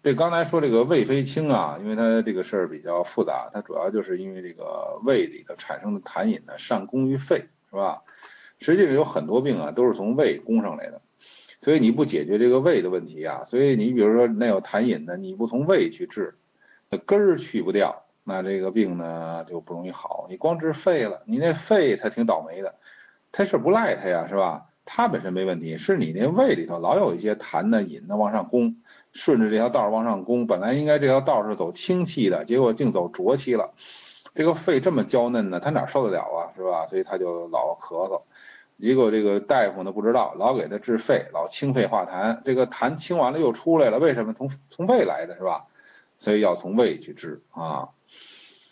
[0.03, 8.01] 这刚才说这个胃飞清啊，因为它这个事儿比较复杂，它主要就是因为这个胃里头产生的痰饮呢上攻于肺，是吧？
[8.59, 11.01] 实际上有很多病啊都是从胃攻上来的，
[11.61, 16.36] 所以你不解决这个胃的问题啊，所以你比如说那有痰饮的，你不从胃去治，
[16.89, 18.03] 那根儿去不掉。
[18.26, 20.28] 那这个病呢就不容易好。
[20.30, 22.76] 你光治肺了，你那肺它挺倒霉的，
[23.32, 24.65] 它是不赖它呀，是吧？
[24.86, 28.78] 它本身没问题，是你那胃里头老有一些痰呢、饮呢往上攻，
[29.13, 33.74] 顺着这条道往上攻，本来应该这条道是走清气的，结果净走浊气了。
[34.39, 36.85] 这个肺这么娇嫩呢，他哪受得了啊，是吧？
[36.87, 38.21] 所以他就老咳嗽。
[38.79, 44.33] 结果这个大夫呢不知道，老给他治肺，老清肺化痰，这个痰清完了又出来了，为什么？
[44.33, 45.65] 从从胃来的是吧？
[46.19, 47.89] 所以要从胃去治啊。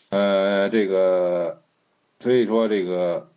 [0.10, 1.62] 呃，这个，
[2.16, 3.30] 所以说这个，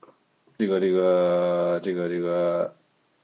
[0.57, 2.76] 这个，这个，这个，这个，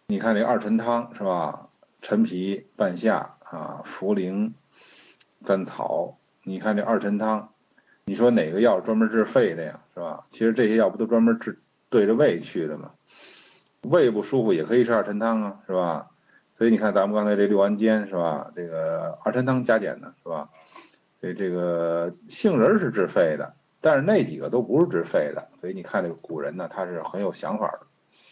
[0.08, 1.68] 你看这二陈汤是吧？
[2.02, 4.50] 陈皮、半夏啊，茯苓、
[5.44, 7.50] 甘草，你看这二陈汤，
[8.08, 9.80] 你说哪个药专门治肺的呀？
[9.92, 10.24] 是吧？
[10.30, 11.58] 其实这些药不都专门治
[11.90, 12.92] 对着胃去的吗？
[13.82, 16.10] 胃不舒服也可以吃二陈汤啊，是吧？
[16.56, 18.52] 所以你看咱们刚才这六安煎是吧？
[18.54, 20.48] 这个二陈汤加减的是吧？
[21.20, 27.80] 这这个杏仁是治肺的，但是那几个都不是治肺的，所以你看这个古人呢，他是很有想法的。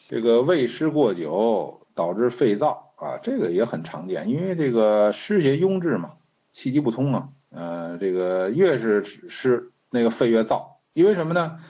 [0.08, 6.12] 这个胃湿过久导致肺燥啊，这个也很常见，因为这个湿邪壅滞嘛，
[6.52, 11.60] 气机不通啊，呃，这个越是湿，那个肺越燥，因为什么呢？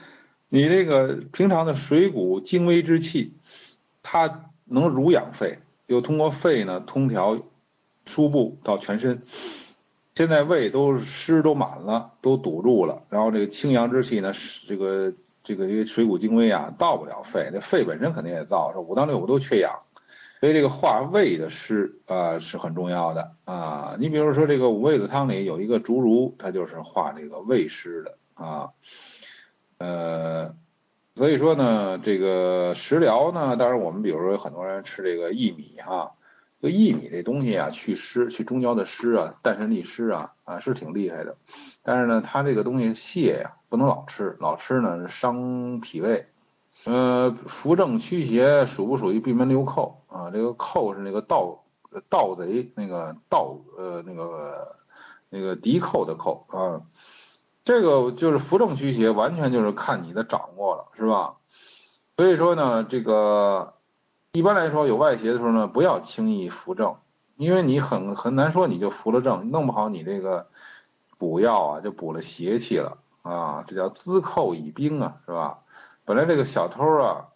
[0.49, 3.37] 你这个平常的水谷精微之气，
[4.03, 7.41] 它能濡养肺，又通过肺呢通调
[8.05, 9.23] 输布到全身。
[10.15, 14.33] 现在胃都湿都满了，都堵住了，然后这个清阳之气呢，
[14.67, 15.13] 这个
[15.43, 19.83] 这个这个水谷精微啊，到不了肺，这肺本身肯定也燥，说五脏六腑都缺氧，
[20.45, 23.97] 所以这个化胃的湿啊是很重要的啊。
[23.99, 28.69] 你比如说这个五味子汤里有一个竹茹，它就是化这个胃湿的啊。
[29.79, 30.53] 呃，
[31.15, 36.11] 所以说呢，这个食疗呢，当然我们比如说很多人吃这个薏米哈。
[36.61, 41.37] 这薏米这东西啊，去湿、去中焦的湿啊，淡渗利湿啊，啊是挺厉害的。
[41.81, 46.27] 但是呢，它这个东西泻呀，不能老吃，老吃呢伤脾胃。
[46.85, 50.31] 呃，扶正驱邪属不属于闭门留寇啊？
[50.31, 51.63] 这个寇是那个盗
[52.09, 54.75] 盗贼那个盗呃那个
[55.29, 56.81] 那个敌寇的寇啊。
[57.63, 61.35] 这个就是扶正驱邪，完全就是看你的掌握了，是吧？
[62.17, 63.73] 所以说呢，这个。
[64.33, 66.97] 一般来说，有外邪的时候呢，不要轻易扶正，
[67.37, 70.47] 因为你很很难说你就扶了正，弄不好你这个
[71.17, 75.59] 补药啊就补了邪气了啊，这叫滋寇以兵啊，是吧？
[76.05, 77.27] 本来这个小偷啊，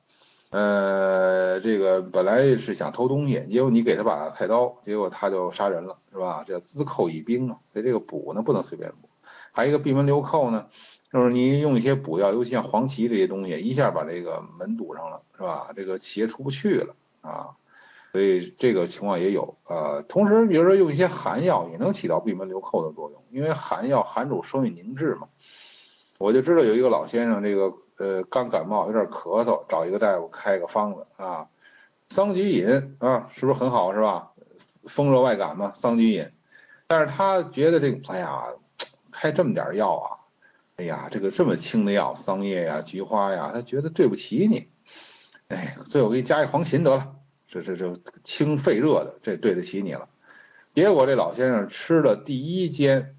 [0.52, 6.44] 呃，这个本来是想偷东西，结果你给他把菜刀，结果他就杀人了，是吧？
[6.48, 9.10] 这叫滋寇以兵啊，所以这个补呢不能随便补。
[9.52, 10.68] 还有一个闭门留寇呢。
[11.12, 15.72] 就是你用一些补药，尤其像黄芪这些东西，一下把这个门堵上了，是吧？
[15.76, 17.58] 这个企业出不去了啊，
[18.12, 19.58] 所以这个情况也有。
[19.66, 25.30] 呃，同时，比如说用一些寒药，也能起到闭门留寇的作用，因为寒药寒主收运凝滞嘛。
[26.20, 31.48] 我就知道有一个老先生，这个呃刚感冒有点咳嗽，找一个大夫开个方子啊，
[32.10, 34.32] 桑菊饮啊，是不是很好，是吧？
[34.86, 36.32] 风热外感嘛，桑菊饮。
[36.88, 38.46] 但是他觉得这个，哎呀，
[39.12, 40.16] 开这么点药啊。
[40.78, 44.70] 哎呀，这个这么轻的药，桑叶呀、菊花呀，他觉得对不起你。
[45.50, 47.16] 哎，最后给你加一黄芩得了，
[47.48, 47.94] 这这这
[48.24, 50.08] 清肺热的，这对得起你了。
[50.74, 53.18] 结果这老先生吃了第一煎，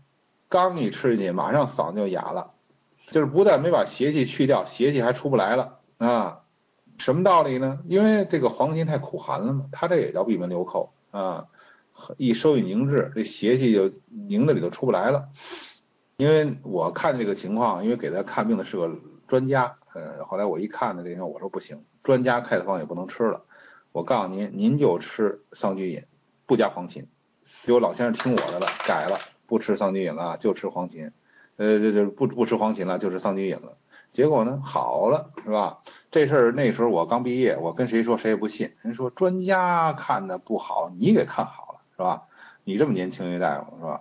[0.49, 2.55] 刚一吃进去，马上嗓子就哑了，
[3.11, 6.41] 就是不但没把邪气去掉，邪气还出不来了啊。
[6.99, 7.81] 什么道理呢？
[7.87, 11.47] 因为这个黄芩太苦寒了嘛，它这也叫闭门留寇啊。
[12.17, 15.29] 一收一凝滞，这邪气就凝在里头出不来了。
[16.17, 18.91] 因为我看这个情况，因为给他看病的是个
[19.27, 23.43] 专家，呃，后来我一看呢，这个我说不行，专家开的方也不能吃了。
[23.93, 26.05] 我告诉您，您就吃桑菊饮，
[26.47, 27.07] 不加黄芩。
[27.65, 31.11] 结果老先生听我的了，改了，不吃桑菊饮了，就吃黄芩。
[31.61, 33.77] 呃，就就不不吃黄芩了，就吃桑菊饮了。
[34.13, 35.81] 结果呢，好了，是吧？
[36.11, 38.73] 这事儿那时候我刚毕业，我跟谁说谁也不信。
[38.81, 42.23] 人说专家看的不好，你给看好了，是吧？
[42.65, 44.01] 你这么年轻一大夫，是吧？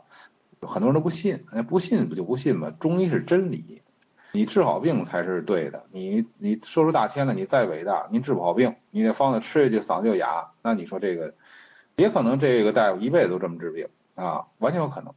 [0.61, 2.71] 很多人都不信，哎，不信不就不信嘛？
[2.79, 3.81] 中医是真理，
[4.31, 5.83] 你治好病才是对的。
[5.91, 11.33] 你你说出大天来，你再伟大，你治不好病，你这方子吃下去嗓子就哑，那你说这个，
[11.97, 13.85] 也可能这个大夫一辈子都这么治病
[14.15, 15.13] 啊，完全有可能。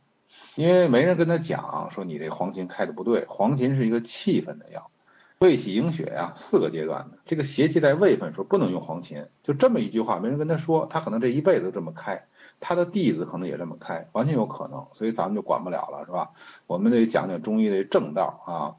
[0.55, 4.91] 因为没人跟他讲说你这黄芩开的不对，黄芩是一个气分的药，
[5.39, 12.27] 胃气营血呀，四个阶段的，这个邪气在胃分时候不能用黄芩，就这么一句话，没人跟他说，他可能这一辈子都这么开，
[12.61, 16.31] 他的弟子可能也这么开，完全有可能，所以咱们就管不了了，是吧？
[16.67, 18.77] 我们得讲讲中医的正道啊，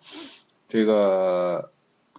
[0.69, 1.71] 这个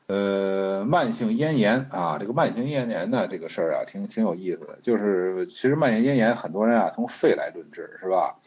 [0.09, 8.41] 呃慢性咽炎啊，这个慢性咽炎呢这个事儿啊，挺挺有意思的，就是其实慢性咽炎很多人啊从肺来论治，是吧？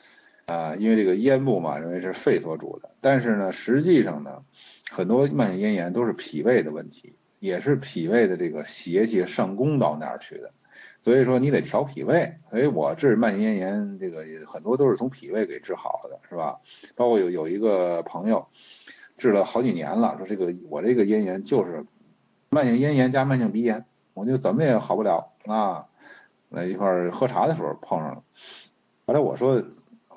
[0.48, 4.44] 啊，因为这个咽部嘛，认为是肺所主的，但是呢，实际上呢，
[4.90, 10.54] 很多慢性咽炎都是脾胃的问题，也是脾胃的这个邪气上攻到那儿去的，
[11.02, 12.38] 所以说你得调脾胃。
[12.50, 16.62] 所以我治慢性咽炎，这个很多都是从脾胃给治好的，是吧？
[16.96, 18.48] 包括有有一个朋友
[19.18, 21.86] 治了好几年了，说这个我这个咽炎就是
[22.50, 23.84] 慢性咽炎加慢性鼻炎，
[24.14, 25.88] 我就怎么也好不了啊。
[26.48, 28.24] 来一块儿喝茶的时候碰上了，
[29.08, 29.62] 后来我说。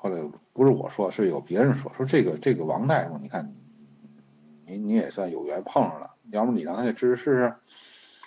[0.03, 0.19] 后来
[0.51, 3.53] 不是我说，是有别人说，说这个这个王大夫，你看，
[4.65, 7.55] 你你也算有缘碰上了，要不你让他给治治试试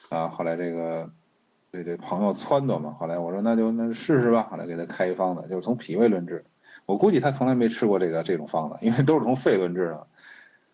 [0.09, 0.29] 啊？
[0.29, 1.11] 后来这个
[1.73, 6.45] 这这朋友撺掇嘛，后来我说那就那试试吧，后来给他开一方子，就是从脾胃论治。
[6.87, 10.07] 我估计他从来没吃过这个这种方子，因为都是从肺论治的。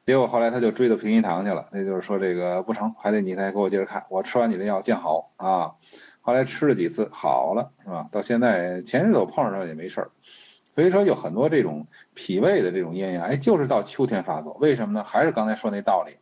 [0.05, 5.77] 结果后来他就追到平心堂去了，那就是说这个不成，还得你再给我接着看，我吃完你的药见好啊。
[6.21, 8.07] 后来吃了几次好了，是吧？
[8.13, 10.11] 到现在前日子我碰上他也没事儿。
[10.75, 15.05] 所以说有很多这种脾胃的这种咽炎，哎，就是到秋天发作，为什么呢？
[15.05, 16.17] 还是刚才说那道理，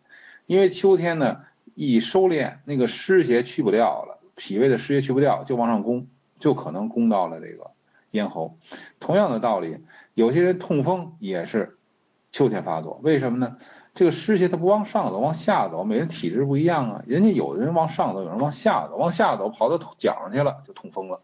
[0.46, 1.42] 因为秋天呢
[1.74, 6.06] 一收敛，那个湿邪去不掉了，脾胃的湿邪去不掉，就往上攻，
[6.38, 7.70] 就可能攻到了这个
[8.10, 8.58] 咽喉。
[9.00, 9.84] 同样的道理，
[10.14, 11.78] 有些人痛风也是
[12.32, 13.58] 秋天发作，为什么呢？
[13.94, 21.20] 这个湿邪它不往上走，往下走，每人体质不一样啊，人家有的人往上走，有人往下走，往下走跑到脚上去了，就痛风了。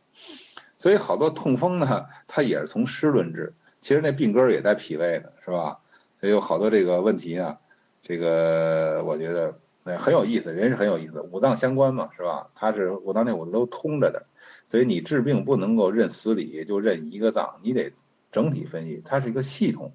[0.85, 5.79] 所以好多痛风呢， 它也是从湿论治，其实那病根也在脾胃呢，是吧？
[6.21, 7.57] 所以有好多这个问题啊，
[8.03, 9.59] 这个我觉得
[9.99, 12.51] 很有意思，人是很有意思，五脏相关嘛，是吧？
[12.55, 14.27] 它是五脏内五都通着的，
[14.69, 17.95] 所以你治病不能够认死理就认一个脏，你得
[18.31, 19.95] 整体分析，它是一个系统。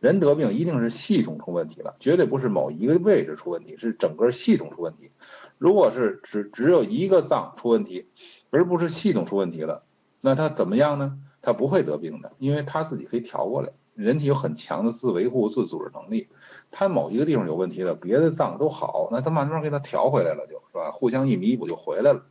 [0.00, 5.12] 人得病一定是系统出问题了，绝对不是某一个位置出问题，是整个系统出问题。
[5.58, 8.08] 如果是只只有一个脏出问题，
[8.50, 9.84] 而不是系统出问题了。
[10.26, 11.18] 那他怎么样呢？
[11.42, 13.68] 他不会得病的，因为他自己可以调过来。
[13.94, 16.28] 人体有很强的自维护、自组织能力。
[16.70, 20.92] 他某一个地方有问题了，别的脏都好，那他慢慢给他调回来了，就是吧？
[20.92, 22.22] 互相一弥补就回来了。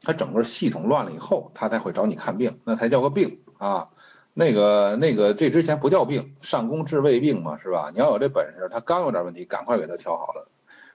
[0.00, 3.90] 他整个系统乱了以后，他才会找你看病，那才叫个病啊。
[4.32, 7.90] 那个那个，这之前不叫病，上工治胃病嘛，是吧？
[7.92, 10.48] 你要有这本事，他刚有点问题，赶快给他调好了，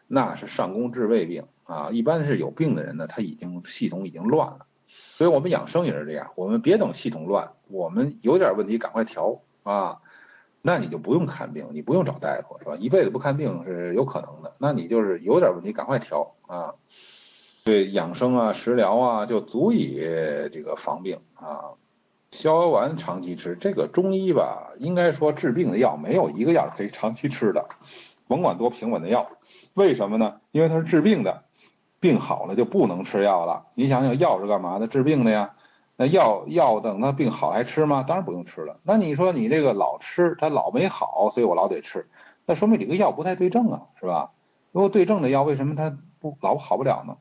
[0.07, 1.91] 那是上工治胃病啊。
[1.91, 4.65] 一般是有病的人呢，他已经系统已经乱了。
[5.17, 9.99] 所以我们养生也是这样，我们别等系统乱，我们有点问题赶快调啊，
[10.61, 12.75] 那你就不用看病，你不用找大夫是吧？
[12.75, 16.73] 一辈子不看病是有可能的，那你就是有点问题赶快调啊。
[17.63, 20.01] 对养生啊、食疗啊，就足以
[20.51, 21.71] 这个防病啊。
[22.31, 27.69] 逍遥丸长期吃，这个中医吧，应该说治病的药没有一个药可以长期吃的，
[28.27, 29.29] 甭管多平稳的药，
[29.75, 30.41] 为什么呢？
[30.51, 31.44] 因为它是治病的。
[31.99, 33.67] 病好了就不能吃药了。
[33.75, 34.87] 你想想，药是干嘛的？
[34.87, 35.51] 治病的呀。
[35.97, 38.03] 那药药等他病好还吃吗？
[38.05, 38.79] 当然不用吃了。
[38.83, 42.07] 那你说你这个老吃，他老没好，所以我老得吃。
[42.45, 44.31] 那说明这个药不太对症啊，是吧？
[44.71, 47.15] 如果对症的药，为什么他不老好不了呢？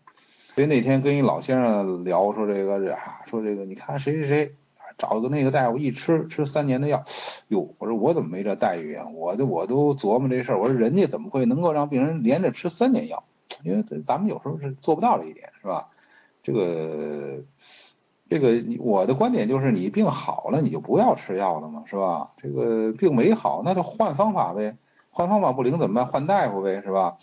[0.57, 4.55] 所以那天跟一老先生聊说这个，啊，说这个，你看谁谁谁
[4.99, 7.05] 找个那个大夫一吃吃三年的药，
[7.47, 9.07] 哟，我说我怎么没这待遇啊？
[9.15, 13.23] 我都我都琢磨这事儿，我说人家怎么会能够让病人连着吃三年药？
[13.65, 15.89] 因为咱们有时候是做不到这一点，是吧？
[16.43, 17.43] 这个，
[18.29, 22.33] 这个，我的观点就是，你病好了，你就不要吃药了嘛，是吧？
[22.37, 24.77] 这个病没好，那就换方法呗，
[25.11, 26.07] 换方法不灵怎么办？
[26.07, 27.17] 换大夫呗，是吧？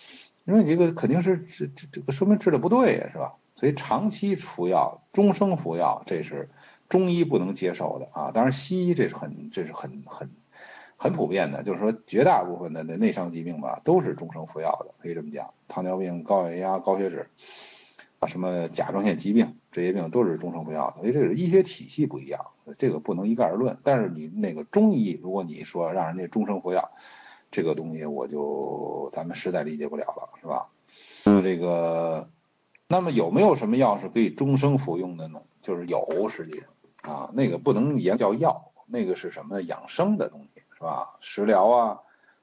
[0.45, 3.35] 因为你这个肯定是这这这个说明治的不对呀，是吧？
[3.55, 6.49] 所以长期服药、终生服药，这是
[6.89, 8.31] 中医不能接受的啊。
[8.31, 10.31] 当然西医这是很这是很很
[11.01, 17.27] 很普遍的，就是说绝大部分的那内伤疾病吧都是终生服药的，可以这么讲，糖尿病、高血压、高血脂
[18.19, 22.45] 啊，什么甲状腺疾病这些病都是终生服药的，所以这个医学体系不一样，
[22.77, 23.79] 这个不能一概而论。
[23.83, 26.91] 但是你那个中医，如果你说让人家终生服药，
[27.49, 30.67] 这个东西我就咱们实在理解不了了，是吧？
[31.25, 32.29] 嗯这个，
[32.87, 35.41] 那么有没有什么药是可以终生服用的呢？
[35.63, 41.09] 就是有，实际上啊，那个不能也叫药，那个是什么养生的东西，是吧？
[41.19, 41.99] 食疗啊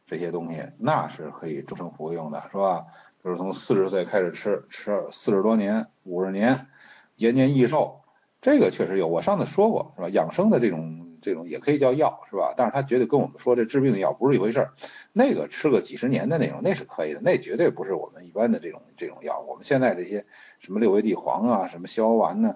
[0.07, 2.87] 这些东西，那是可以终生服用的，是吧？
[3.25, 6.69] 就是从四十岁开始吃，吃四十多年、五十年，
[7.17, 8.03] 延年益寿，
[8.41, 9.09] 这个确实有。
[9.09, 10.09] 我上次说过，是吧？
[10.09, 11.05] 养生的这种。
[11.21, 12.55] 这种也可以叫药，是吧？
[12.57, 14.75] 但是他绝对跟我们说这治病的药不是一回事儿。
[15.13, 19.41] 那个吃个几十年的那种，那是可以的，那绝对不是我们一般的这种这种药。
[19.41, 20.27] 我们现在这些
[20.61, 22.55] 什么六味地黄啊，什么消丸呢，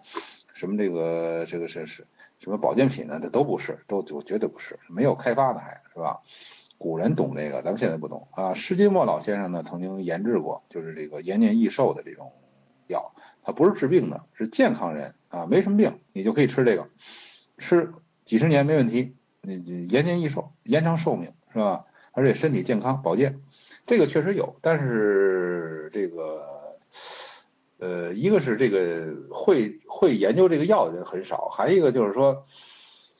[0.54, 2.06] 什么这个这个是是
[2.42, 6.20] 什么保健品呢，这都不是，都就绝对不是，没有开发的还是吧？
[6.76, 8.54] 古人懂这个，咱们现在不懂啊。
[8.54, 12.32] 施金墨老先生呢曾经研制过，就是这个延年益寿的这种
[12.88, 13.14] 药，
[13.44, 16.88] 它不是治病的，是健康人啊，没什么病你就可以吃这个，
[17.58, 17.92] 吃。
[18.24, 21.86] 几十年没问题，你你延年益寿，延长寿命是吧？
[22.12, 23.40] 而且身体健康保健，
[23.84, 26.61] 这个确实有，但是这个
[27.82, 32.46] 呃，一个是这个会会研究这个药的人很少，还一个就是说，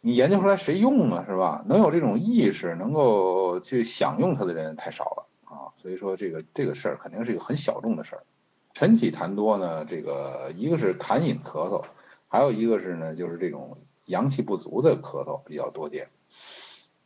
[0.01, 1.65] 你研究出来谁用啊是吧？
[1.67, 8.23] 能有这种意识，能够去享用它的人太少了啊，所以说这个这个事儿肯定是一个很小众的事儿。
[8.73, 11.83] 晨起痰多呢，这个一个是痰饮咳嗽，
[12.29, 13.77] 还有一个是呢就是这种。
[14.07, 16.09] 阳气不足的咳嗽比较多见，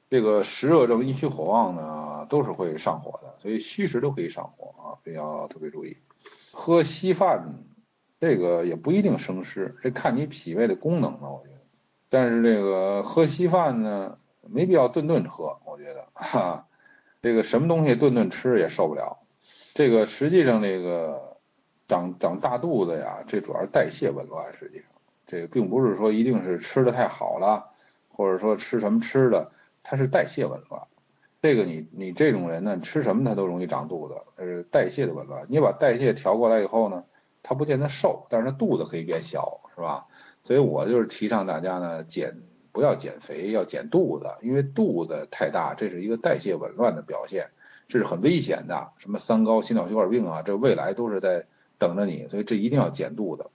[0.09, 5.98] 这个湿热症、阴虚火旺呢，都是会上火的，所以虚实都可以上火啊，比较特别注意。
[6.59, 7.64] 喝稀饭，
[8.18, 11.61] 这个也不一定生湿，这看你脾胃的功能了，我觉得。
[12.09, 16.66] 但是这个喝稀饭呢，没必要顿顿喝，我觉得哈，
[17.20, 19.18] 这个什么东西顿顿吃也受不了。
[19.74, 21.36] 这个实际上这个
[21.86, 24.86] 长长大肚子呀，这主要是代谢紊乱，实际上。
[25.26, 27.66] 这个并不是说一定是吃的太好了，
[28.09, 29.52] 或者说吃什么吃的，
[29.82, 30.82] 它是代谢紊乱。
[31.47, 35.47] 这个你你这种人呢，吃什么他都容易长肚子，呃，代谢的紊乱。
[35.49, 37.05] 你把代谢调过来以后呢，
[37.40, 40.07] 他不见得瘦，但是他肚子可以变小，是吧？
[40.42, 42.36] 所以我就是提倡大家呢，减
[42.72, 47.47] 不要减肥，要减肚子，因为肚子太大，这是一个代谢紊乱的表现，
[47.86, 48.88] 这是很危险的。
[48.99, 51.47] 什么三高、心脑血管病啊，这未来都是在
[51.78, 53.47] 等着你，所以这一定要减肚子。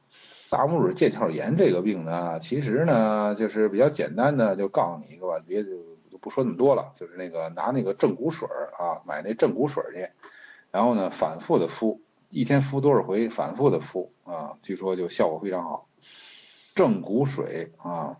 [0.50, 5.62] 大拇指腱鞘炎这个病呢，其实呢就是比较简单的，就告诉你一个吧，别
[6.22, 8.48] 不说那么多了，就是那个拿那个正骨水
[8.80, 10.10] 啊，买那正骨水去，
[10.72, 12.00] 然后呢反复的敷，
[12.30, 15.88] 一天敷多少回，反复的敷啊，据说就效果非常好。
[16.74, 18.18] 正骨水啊，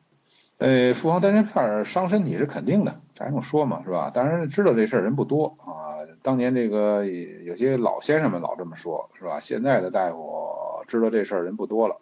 [0.58, 4.10] 呃，复方丹参片伤身体是肯定的，咱用说嘛，是吧？
[4.14, 9.40] 当然知道这事儿人不多啊，当年这个有些老先生们老这么说，是吧？
[9.40, 12.02] 现在的大夫知道这事儿人不多了。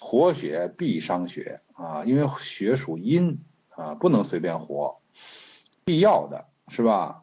[0.00, 3.38] 活血必伤血啊，因为血属阴
[3.70, 4.96] 啊，不能随便活，
[5.84, 7.22] 必要的是吧？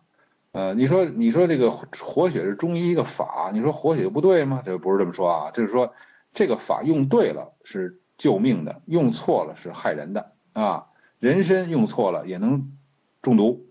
[0.51, 4.61] 呃，你说你说这个活血是中医一个法，你说活血不对吗？
[4.65, 5.93] 这不是这么说啊，就是说
[6.33, 10.87] 这个法用对了是救命的，用错了是害人的啊。
[11.19, 12.71] 人参用错了也能
[13.21, 13.65] 中毒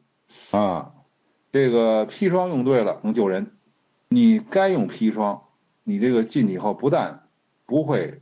[0.50, 0.92] 啊，
[1.52, 3.52] 这个砒霜用对了能救人，
[4.08, 5.42] 你该用砒霜，
[5.84, 7.22] 你这个进去以后不但
[7.66, 8.20] 不会。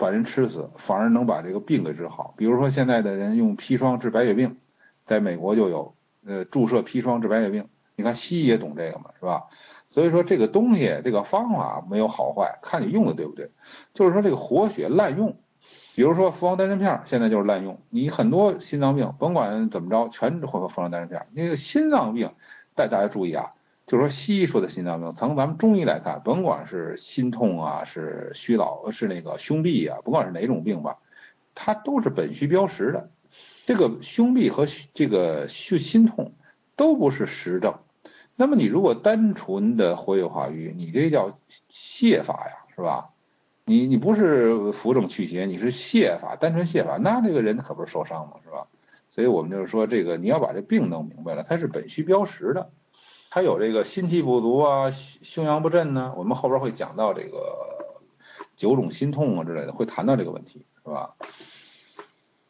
[0.00, 2.32] 把人吃死，反而能把这个病给治好。
[2.36, 4.56] 比如说现在的人用砒霜治白血病，
[5.04, 5.96] 在美国就有，
[6.28, 7.68] 呃，注射砒霜治白血病。
[7.96, 9.46] 你看西医也懂这个嘛，是吧？
[9.88, 13.50] 所以说这个东西，这个方法没有好坏，看你用的对不对。
[13.94, 15.38] 就是说这个活血滥用，
[15.96, 17.80] 比如说复方丹参片，现在就是滥用。
[17.88, 21.26] 你很多心脏病，甭管怎么着，全喝复方丹参片。
[21.32, 22.30] 那个心脏病，
[22.74, 23.54] 带大家注意啊。
[23.86, 30.98] 就是说，西医说的心脏病，从咱们中医来看，甭管是心痛啊，是虚劳，是那个胸痹啊，甭管是哪种病吧，
[31.54, 33.08] 它都是本虚标实的。
[33.68, 36.32] 这个胸痹和这个胸心痛
[36.74, 37.74] 都不是实症。
[38.34, 41.38] 那么你如果单纯的活血化瘀，你这叫
[41.68, 43.10] 泻法呀，是吧？
[43.66, 48.36] 你你不是扶正祛邪，你是泻法，单纯泻法，那这个人可不是受伤吗？
[48.42, 48.68] 是吧？
[49.10, 52.70] 所以我们就是说，这个你要把这病弄明白了，它是本虚标实的。
[53.28, 54.90] 它有这个心气不足啊，
[55.20, 57.92] 胸阳不振呢，我们后边会讲到这个
[58.56, 61.14] 九种心痛啊之类的，会谈到这个问题，是吧？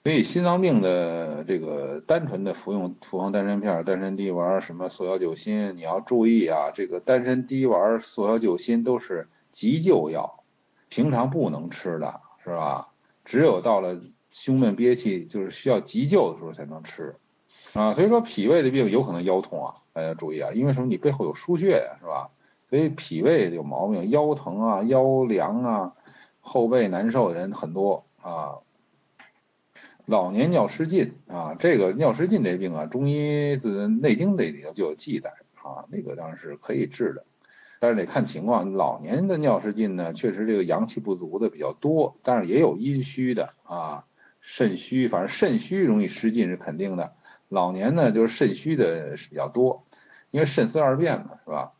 [0.09, 10.43] 所以心脏病的这个单纯的服用复方丹参片、丹参滴丸、什么速效救心，你要注意啊，这个丹参滴丸、速效救心都是急救药，
[10.89, 12.89] 平常不能吃的，是吧？
[13.27, 14.01] 只有到了
[14.31, 17.15] 胸闷憋气，就是需要急救的时候才能吃
[17.75, 17.93] 啊。
[17.93, 20.87] 所以说脾胃的病有可能腰痛啊，大家注意啊，因为什么？
[20.87, 22.31] 你背后有输血，是吧？
[22.65, 25.93] 所以脾胃有毛病，腰疼啊，腰凉啊，
[26.41, 28.61] 后背难受的人很多啊。
[30.09, 37.27] 老年尿失禁啊，这个尿失禁这病啊，中医自《内经》这里头就有记载啊，那个当然是可以治的，
[37.79, 38.73] 但是得看情况。
[38.73, 44.07] 老年的尿失禁呢，确实这个阳气不足的比较多，但是也有阴虚的啊，
[44.41, 47.13] 肾虚，反正肾虚容易失禁是肯定的。
[47.51, 49.85] 老年呢，就是肾虚的是比较多，
[50.31, 51.73] 因为肾思二便嘛，是吧？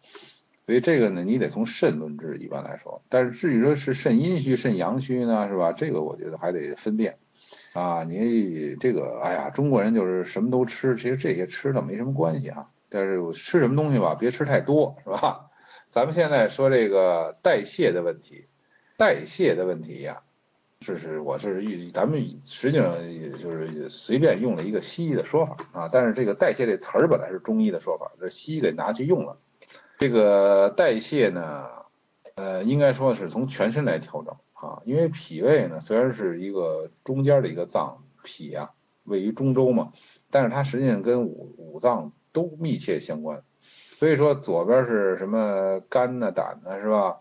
[0.67, 3.01] 所以这个呢，你得从肾论治，一般来说。
[3.09, 5.73] 但是至于说是肾阴虚、肾阳虚呢，是吧？
[5.73, 7.17] 这个我觉得还得分辨。
[7.75, 12.69] 啊，你这个，哎呀，中国人就是什么都吃，其实这些吃的没什么关系啊。
[12.89, 15.51] 但是吃什么东西吧，别吃太多，是吧？
[15.91, 18.47] 咱们现在说这个代谢的问题，
[18.97, 20.23] 代谢的问题呀，
[20.81, 25.89] 这是我是与，咱们实际上也就是随便用了一个西医的说法啊。
[25.93, 29.37] 但是这个代谢这词儿本来是中医的说法，这西医给拿去用了。
[29.99, 31.67] 这个代谢呢，
[32.37, 34.35] 呃，应该说是从全身来调整。
[34.61, 38.73] 啊，因为脾胃呢，虽然是一个中间的一个脏，脾啊
[39.05, 39.93] 位于中州嘛，
[40.31, 43.43] 但是它实际上跟五五脏都密切相关。
[43.99, 47.21] 所以说左边是什么肝呢、胆呢，是吧？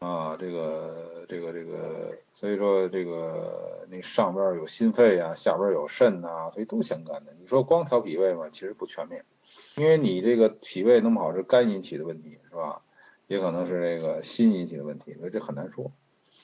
[0.00, 7.34] 啊，这个这个这个，所以说这个那上边有心肺啊，下边有肾呐，所以都相干的。
[7.40, 9.24] 你说光调脾胃嘛，其实不全面，
[9.76, 12.82] 因为你这个脾胃弄不好是肝引起的问题，是吧？
[13.26, 15.90] 也可能是这个心引起的问题，所以这很难说。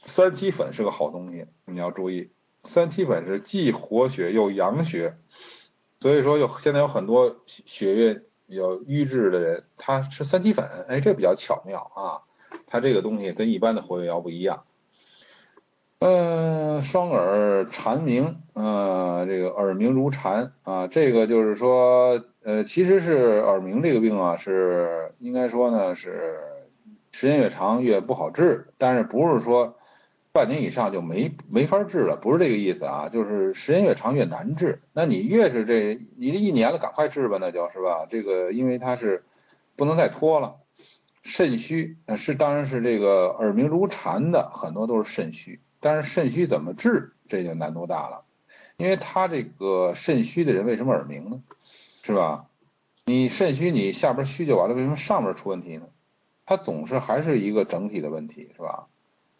[0.06, 2.30] 三七粉是个好东西，你要注意，
[2.62, 5.16] 三七粉是既活血又养血，
[6.00, 12.22] 所以说有现在有很多血液有瘀滞的人，他吃三七粉，哎，这比较巧妙啊，
[12.66, 14.64] 它这个东西跟一般的活血药不一样。
[16.00, 26.38] 嗯，双耳蝉鸣，呃，这个耳鸣如蝉啊，这个就是说，呃，其实是耳鸣这个病啊，是应该说呢是
[27.10, 29.76] 时间越长越不好治，但是不是说。
[30.34, 34.80] 半年以上就没没法治了，不是这个意思啊，就是时间越长越难治。
[34.92, 38.04] 那你越是这，你这一年了，赶快治吧，那就是吧。
[38.10, 39.22] 这个因为它是
[39.76, 40.56] 不能再拖了。
[41.22, 45.60] 肾虚是当然是这个耳鸣如蝉的，很多都是肾虚。
[45.78, 48.24] 但是肾虚怎么治，这就难度大了。
[48.76, 51.42] 因为他这个肾虚的人为什么耳鸣呢？
[52.02, 52.46] 是吧？
[53.04, 55.86] 你肾虚，你下边虚就完了，为什么上边出问题呢？
[56.44, 58.88] 它总是还是一个整体的问题，是吧？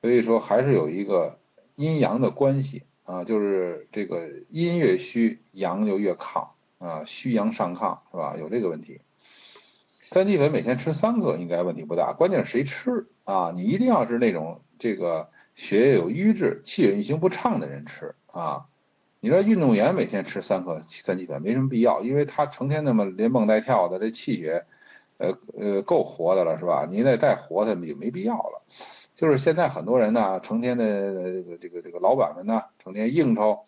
[0.05, 1.39] 所以说还是有一个
[1.77, 8.37] 阴阳的关系啊，就是这个阴越虚，阳就越亢啊，虚阳上亢是吧？
[8.39, 9.01] 有这个问题。
[10.03, 13.55] 三七粉每天吃三个应该问题不大，关键是谁吃啊？
[13.57, 18.67] 你一定要是那种这个血液有瘀滞、气血运行不畅的人吃啊。
[19.21, 24.67] 你说运动员每天吃三颗三七粉没什么必要，因为他成天那么连蹦带跳的，这气血
[25.17, 26.87] 呃呃够活的了是吧？
[26.91, 28.61] 你得再活他们就没必要了。
[29.15, 33.61] 就是现在很多人呢，成天的这个这个这个老板们呢，成天应酬，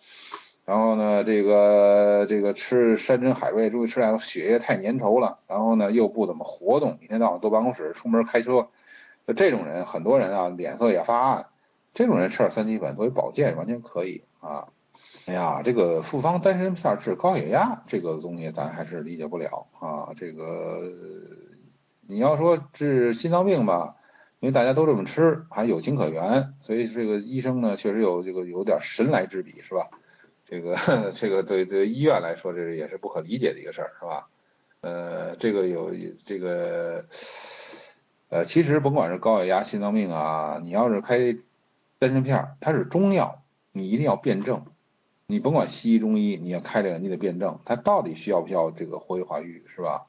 [0.65, 8.67] 然后呢，这个这个吃山珍海味，注意吃点血液太粘稠了，然后呢又不怎么活动，一天到晚坐办公室，出门开车，
[9.25, 11.47] 就这种人很多人啊，脸色也发暗，
[11.95, 14.67] 这种人吃点三七粉作为保健完全可以啊。
[15.27, 20.11] 哎呀，这个复方丹参片治高血压这个东西咱还是理解不了啊。
[20.17, 20.83] 这个
[22.05, 23.95] 你要说治心脏病吧。
[24.41, 29.89] 因为大家都这么吃，还有情可原，所以这个医生呢，确实有这个有点神来之笔，是吧？
[30.45, 30.77] 这个
[31.17, 34.29] 这个对对医院来说，这也是不可理解的一个事儿，是吧？
[34.83, 35.93] 呃，这个有
[36.25, 37.07] 这个
[38.29, 41.37] 呃，其实甭管是高血压、心脏病啊，你要是开
[41.99, 43.43] 丹参片，它是中药，
[43.73, 44.67] 你一定要辩证。
[45.27, 50.07] 你甭管西医、中医，你要开这个，你得辩证，它到底需要不需要这个活血化瘀，是吧？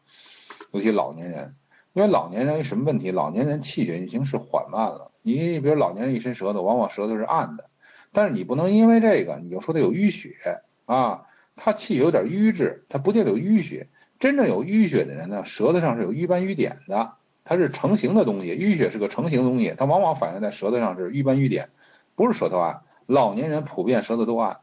[0.72, 1.56] 尤其老年人。
[1.98, 3.10] 因为老年人什么问题？
[3.10, 5.10] 老年人气血运行是缓慢了。
[5.24, 7.72] 你比如老年人一伸舌头，往往舌头是暗的，
[8.14, 11.24] 但是你不能因为这个你就说他有淤血啊，
[11.56, 13.88] 他气有点瘀滞，他不见得有淤血。
[14.20, 17.14] 真正有淤血的人呢，舌头上是有瘀斑瘀点的，
[17.44, 18.52] 它是成型的东西。
[18.52, 21.70] 淤血是个成型东西，它往往反映在舌头上是瘀斑瘀点，
[22.14, 22.82] 不是舌头暗。
[23.08, 24.60] 老年人普遍舌头都暗，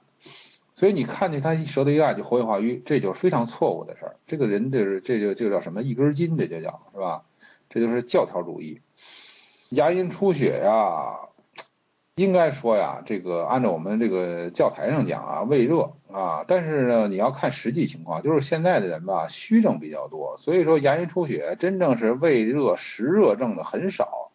[0.85, 4.17] 所以你看见他一舌头一按就活血化瘀，这就是非常错误的事儿。
[4.27, 7.23] 这个人就是这就就叫什么一根筋，这就叫是吧？
[7.71, 8.83] 这就是教条主义。
[9.71, 11.21] 牙龈出血呀，
[12.17, 24.33] 应该说呀，这个按照我们这个教材上讲啊，胃热啊，但是呢，你要看实际情况，就是现在的人吧，虚症比较多，所以说牙龈出血真正是胃热实热症的很少，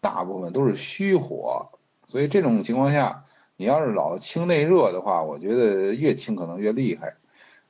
[0.00, 1.72] 大部分都是虚火，
[2.08, 3.26] 所以这种情况下。
[3.60, 7.16] 你要是老清内热的话，我觉得越清可能越厉害。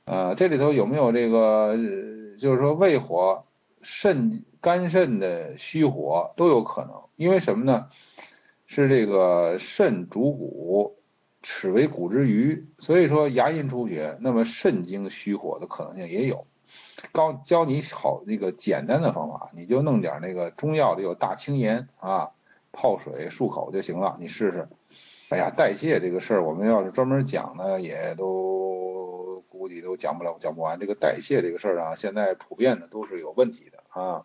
[0.04, 1.76] 呃，这里头有没有这个，
[2.38, 3.44] 就是说胃火、
[3.82, 7.88] 肾、肝肾的虚火都有可能，因为什么呢？
[8.68, 10.96] 是这个肾主骨，
[11.42, 16.46] 齿为骨之余，所以说牙龈出血，那么肾经虚火的可能性也有。
[17.12, 22.30] 教教你好那个简单的方法，你就弄点那个中药里有大青盐啊，
[22.70, 24.68] 泡水漱口就行了，你试试。
[25.30, 30.80] 哎呀，代谢这个事儿，我们要是专门讲呢，也都估计都讲不了，讲不完。
[30.80, 34.24] 这个代谢这个事儿啊，现在普遍的都是有问题的啊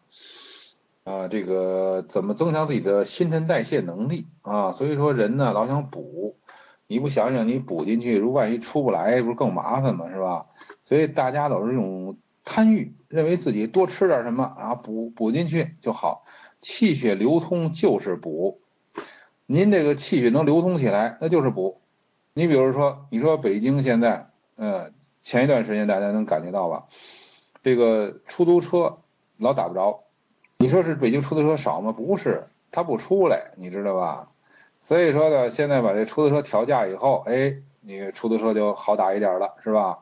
[1.03, 4.71] 啊，这个怎么增强自己的新陈代谢能力啊？
[4.71, 6.37] 所以说人呢老想补，
[6.87, 10.09] 你不想想你补进去，如万一出不来，不是更麻烦吗？
[10.09, 10.47] 是吧？
[10.85, 16.25] 所以大家都是这种贪欲，认为自己多吃点什么啊，补补进去就好，
[16.61, 18.59] 气血流通就是补。
[19.47, 21.81] 您这个气血能流通起来，那就是补。
[22.33, 24.91] 你比如说，你说北京现在，呃，
[25.21, 26.85] 前一段时间大家能感觉到吧？
[27.61, 28.97] 这个出租车
[29.37, 30.03] 老打不着。
[30.57, 31.91] 你说是北京出租车少吗？
[31.91, 34.29] 不是，它不出来，你知道吧？
[34.81, 39.99] 所以说呢，现在把这出租车调价以后，哎，你出租车就好打一点了，是吧？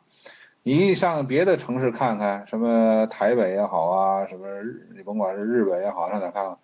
[0.64, 4.48] 你一上别的城市看看，什么台北也好啊，什么
[4.96, 6.58] 你甭管是日本也好，上哪看看？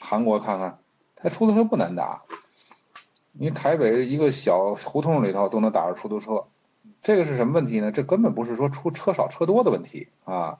[0.00, 0.78] 韩国看看。
[1.16, 2.22] 它出租车不难打，
[3.32, 6.44] 你台北一个小胡同里头都能打着出租车，
[7.02, 7.90] 这个是什么问题呢？
[7.90, 10.58] 这根本不是说出车少车多的问题啊，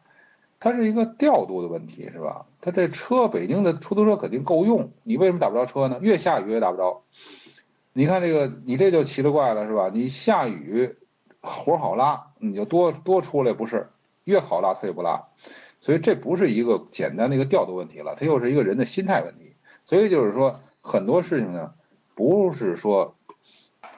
[0.59, 2.47] 它是一个调度的问题，是吧？
[2.61, 5.99] 它这车北京的出租车肯定够用，你为什么打不着车呢？
[6.01, 7.03] 越下雨越打不着。
[7.93, 9.91] 你看这个，你这就奇了怪了，是吧？
[9.93, 10.97] 你下雨
[11.41, 13.89] 活好拉，你就多多出来，不是？
[14.25, 15.29] 越好拉它也不拉，
[15.81, 19.56] 所以这不是一个简单的一个调度问题了，它又是一个人的心态问题。
[19.87, 21.73] 所以就是说，很多事情呢，
[22.17, 23.15] 不是说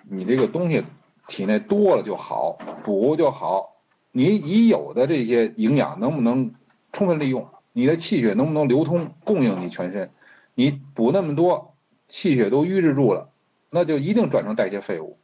[0.02, 0.84] 你这个东西
[1.26, 3.74] 体内多了就好，补就好。
[4.12, 6.54] 你已有的这些营养能不能
[6.92, 7.48] 充分利用？
[7.72, 10.10] 你的气血能不能流通供应你全身？
[10.54, 11.74] 你补那么多，
[12.06, 13.30] 气血都瘀滞住了，
[13.70, 15.18] 那就一定转成代谢废物。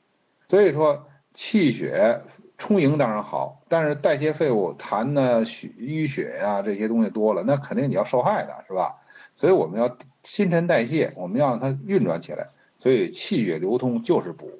[0.48, 2.22] 所以说，气血
[2.56, 8.96] 充盈当然好，但是代谢废物痰呢、血淤血呀这些东西多了，那肯定你要受害的是吧？
[9.36, 9.94] 所以我们要。
[10.24, 12.48] 新陈代谢，我们要让它运转起来，
[12.78, 14.50] 所以气血流通就是补。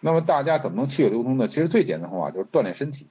[0.00, 1.48] 那么大家怎么能气血流通呢？
[1.48, 3.08] 其实最简单的方法就是锻炼身体，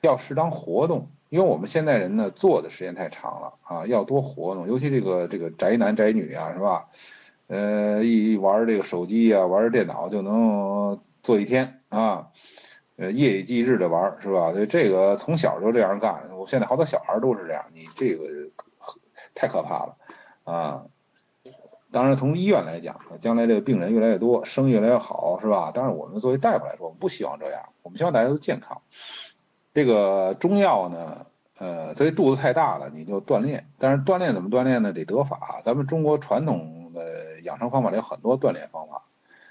[0.00, 1.10] 要适当活动。
[1.28, 4.66] 因为我们现代人呢，坐的时间太长了啊，要多活动。
[4.66, 6.88] 尤其这个这个宅男宅女啊，是吧？
[7.48, 12.28] 呃，一玩这个手机啊，玩电脑就能坐一天啊，
[12.96, 14.52] 呃，夜以继日的玩，是吧？
[14.52, 16.30] 所以这个从小就这样干。
[16.34, 18.24] 我现在好多小孩都是这样，你这个
[19.34, 19.96] 太可怕了
[20.44, 20.84] 啊！
[21.90, 25.70] 当然，从医院来讲，将来这个病人越来越多，生意越来越好，是吧？
[25.72, 28.82] 当然，我们作为大夫来说，我们不希望这样，我们希望大家都健康。
[29.72, 31.26] 这个中药呢，
[31.58, 33.66] 呃，所以肚子太大了，你就锻炼。
[33.78, 34.92] 但是锻炼怎么锻炼呢？
[34.92, 35.62] 得得法。
[35.64, 39.02] 咱们中国传统的养生方法里有很多锻炼方法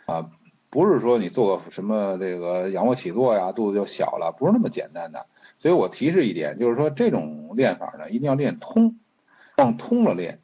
[0.05, 0.29] 啊，
[0.69, 5.25] 不是说你做个什么这个仰卧起坐呀，肚子就小了，不是那么简单的。
[5.57, 8.99] 所以我提示一点，就是说这种练法呢，一定要练通，
[9.57, 10.39] 往通了练。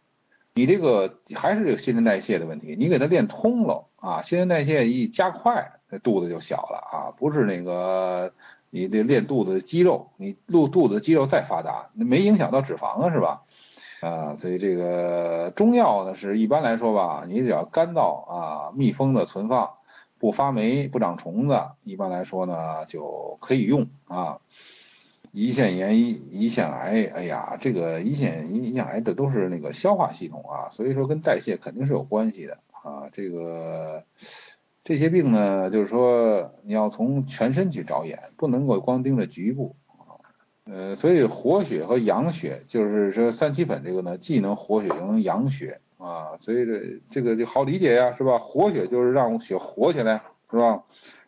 [0.56, 8.32] 你这个还是这个新陈代谢的问题，你给它练通了啊，新陈代谢一加快，那肚子就小了啊，不是那个
[8.70, 13.42] 你得练肚子肌肉，你露肚子肌肉再发达，那没影响到脂肪啊，是吧？
[14.02, 19.72] 啊，所以这个中药呢是一般来说吧，你只要干燥啊，密封的存放，
[20.20, 24.38] 不发霉不长虫子，一般来说呢就可以用啊。
[25.34, 33.10] 胰腺炎、胰腺癌，哎呀，这个胰腺胰胰腺癌的都是那个消化系统啊，所以说跟代谢肯定是有关系的啊。
[33.12, 34.04] 这个
[34.84, 40.22] 这些病呢，就是说你要从全身去着眼，不能够光盯着局部啊。
[40.66, 48.38] 呃，所以活血和养血，就是说三七粉这个呢，既能活血又能养血啊，所以这这个就好理解呀，是吧？
[48.38, 50.84] 活血就是让血活起来，是吧？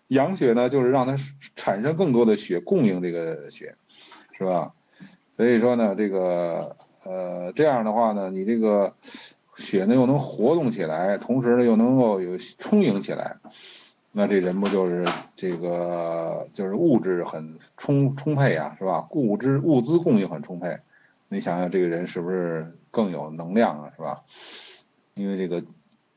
[0.10, 1.18] 养血呢，就是让它
[1.56, 3.76] 产生更多的血，供应这个血。
[4.38, 4.74] 是吧？
[5.36, 8.94] 所以说呢，这个呃这样的话呢，你这个
[9.58, 13.38] 血呢又能活动起来，同时呢又能够有充盈起来，
[14.12, 15.06] 那这人不就是
[15.36, 19.08] 这个就是物质很充充沛啊，是吧？
[19.12, 20.80] 物质物资供应很充沛，
[21.28, 24.24] 你想想这个人是不是更有能量啊，是吧？
[25.16, 25.64] 因为这个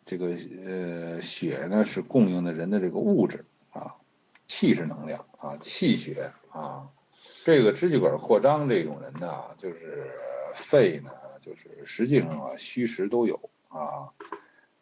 [0.07, 3.97] 这个呃血呢是供应的人的这个物质啊，
[4.47, 6.89] 气是能量啊，气血啊。
[7.45, 10.11] 这个支气管扩张这种人呢，就是
[10.55, 11.11] 肺呢，
[11.41, 14.11] 就是实际上啊虚实都有啊，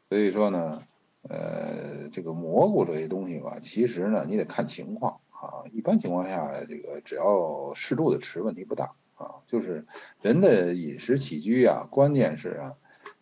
[0.08, 0.82] 所以说呢，
[1.22, 5.62] 呃，这个蘑菇这些东西吧，其实呢，你得看情况啊。
[5.72, 9.36] 一般情况下，这个只要适度的吃，问题不大啊。
[9.46, 9.86] 就是
[10.20, 12.74] 人的饮食起居啊，关键是啊，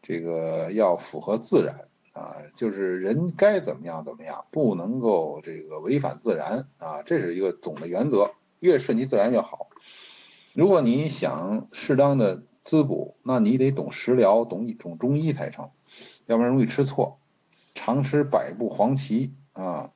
[0.02, 8.32] 这个要符合自然啊，就是人该怎么样怎么样，不能够这个违反自然啊，这是一个总的原则，
[8.64, 9.68] 越顺其自然越好。
[10.54, 15.70] 如果你想适当的滋补，那你得懂食疗，懂懂中医才成，
[16.24, 17.20] 要不然容易吃错。
[17.74, 19.92] 常吃百步黄芪啊，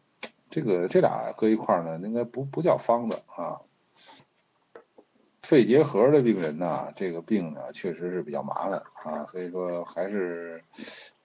[0.50, 3.60] 这个这俩搁一块呢，应该不不叫方子啊。
[5.42, 10.62] 肺结核的病人呢，这个病呢确实是比较麻烦啊，所以说还是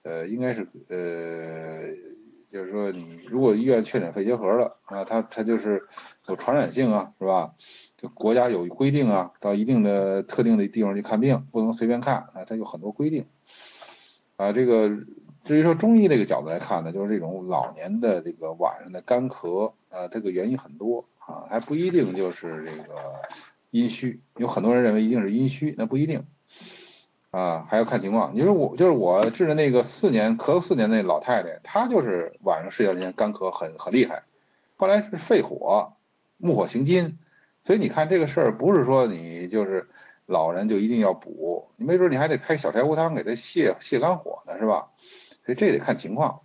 [0.02, 1.90] 呃应该是呃
[2.54, 5.88] 就是说你如果医院确诊肺结核了啊，他他就是
[6.28, 7.52] 有传染性啊，是吧？
[7.96, 13.26] 就国家有规定啊，到一定的特定的地方去看病，不能随便看啊，它有很多规定
[14.36, 14.90] 啊，这个。
[15.42, 22.94] 至于说中医这个角度来看呢，就是这种老年的这个晚上的干咳，啊，这个原因很多啊，还不一定就是这个
[23.70, 26.24] 阴虚，有很多人认为一定是阴虚，那不一定
[27.34, 28.30] 啊，还要看情况。
[28.32, 34.22] 你说我就是我治的那个四年咳嗽四年那老太太，她就是晚上睡觉之前干咳很很厉害，
[34.76, 35.94] 后来是肺火，
[36.36, 37.18] 木火行金，
[37.64, 39.88] 所以你看这个事儿不是说你就是
[40.26, 44.90] 老人就一定要补，你没准你还得开小柴胡汤给他泻泻肝火呢，是吧？
[45.44, 46.42] 所以这得看情况，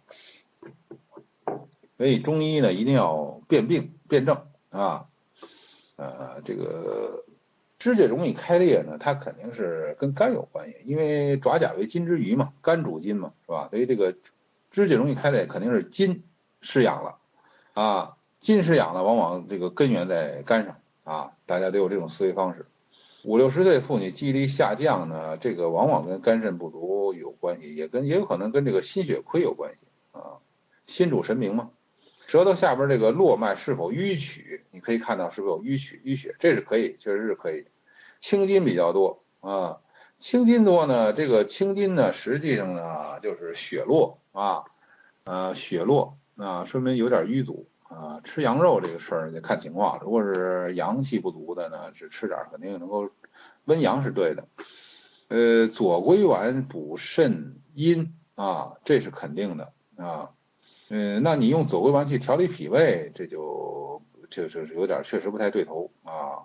[1.98, 5.06] 所以中医呢一定要辨病辨证啊，
[5.98, 7.24] 呃，这个
[7.80, 13.70] 指甲容易开裂呢，它肯定是跟肝有关系，因为爪甲为金之余嘛，肝主筋嘛，是吧？
[13.72, 14.16] 所以这个
[14.70, 16.24] 指甲容易开裂肯定是筋
[16.62, 17.16] 失养了
[17.74, 20.76] 啊，筋失养了，往往这个根源在肝上
[21.06, 22.66] 啊，大家都有这种思维方式。
[23.24, 29.78] 五六十岁妇女记忆力下降呢，这个往往跟肝肾不足有关系，也跟也有可能跟这个心血亏有关系
[30.12, 30.40] 啊。
[30.86, 31.70] 心主神明嘛，
[32.30, 37.66] 舌头下边这个络脉是否淤曲，你可以看到是不是有淤曲淤血，这是可以，确实是可以。
[38.20, 39.80] 青筋比较多啊，
[40.20, 44.66] 青筋多呢，这个青筋呢，实际上呢就是血络啊，
[45.24, 47.68] 呃血络啊，说明有点淤阻。
[47.86, 53.10] 啊，吃羊肉这个事儿得看情况，如果是阳气不足的呢，只吃点肯定能够
[53.66, 54.48] 温阳是对的。
[55.30, 60.30] 呃，左归丸补肾阴啊，这是肯定的啊。
[60.90, 66.44] 嗯，那你用左归丸去调理脾胃，这就这就是有点确实不太对头啊。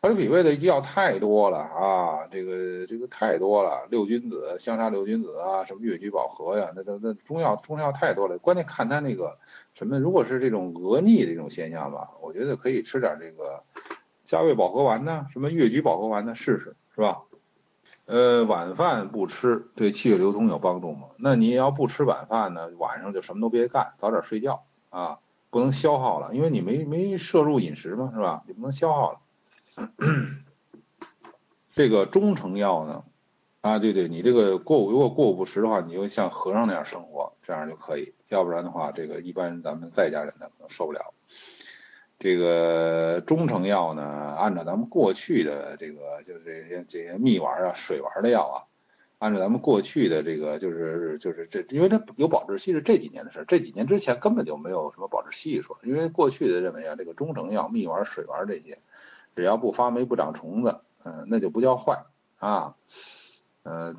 [0.00, 9.38] 调理脾胃的药太多了啊，这个这个太多了，六君子、香砂六君子啊，什么越橘保和呀，那那那中药中药太多了，关键看他那个。
[9.72, 10.00] 什么？
[10.00, 13.62] 如果是这种额逆这种现象吧，我觉得可以吃点这个
[14.24, 17.22] 加味保和丸呢，什么越橘保和丸呢，试试，是吧？
[18.10, 21.10] 呃，晚饭不吃对气血流通有帮助吗？
[21.16, 25.20] 那你要不吃晚饭呢，晚上就什么都别干，早点睡觉啊，
[25.50, 28.42] 不能消耗了，因为你没没摄入饮食嘛，是吧？
[28.48, 29.20] 你不能消耗了。
[31.76, 33.04] 这个中成药呢？
[33.60, 38.12] 啊，对对，你这个过午如果过午不食的话，你就像和尚那样生活，这样就可以。
[38.28, 41.14] 要不然的话，这个一般咱们在家人呢可能受不了。
[42.20, 44.02] 这个中成药呢，
[44.38, 48.56] 按照咱们过去的这个，就是这些这些蜜丸啊、水丸的药啊，
[49.18, 58.78] 按照咱们过去的这个，就是就是这，因为它有保质期是这几年的事，这几年之前根本就没有什么保质期说，因为过去的认为啊，这个中成药、蜜丸、水丸这些，
[59.34, 62.04] 只要不发霉、不长虫子，嗯，那就不叫坏
[62.38, 62.74] 啊。
[63.62, 63.96] 呃，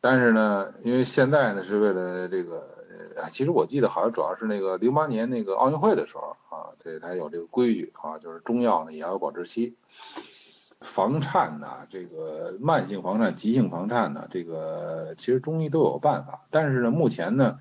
[0.00, 2.75] 但是呢，因为现在呢是为了这个，
[3.16, 9.76] 呃，其实我记得好像主要是那个零八年那个奥运会的时候啊，对，它有这个规矩啊，就是中药呢也要有保质期。
[10.80, 17.58] 房颤呢，这个慢性房颤、急性房颤呢，这个其实中医都有办法，但是呢，目前呢，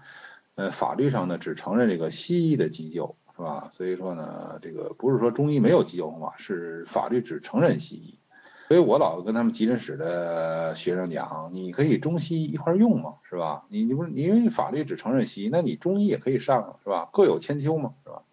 [0.56, 3.70] 呃，法律上呢只承认这个西医的急救，是吧？
[3.72, 8.20] 所以说呢，这个不是说中医没有急救方法，是法律只承认西医。
[8.68, 13.64] 所以我老跟他们急诊室的学生讲，你可以中西医一块用嘛，是吧？
[13.70, 17.08] 你你不是因为法律只承认西医，那你中医也可以上，是吧？
[17.14, 18.24] 各有千秋嘛，是吧？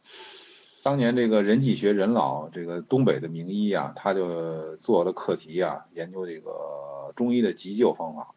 [0.82, 8.34] 当年这个人济学任老，这个东北的名医啊，他就做了课题啊，研究这个中医的急救方法。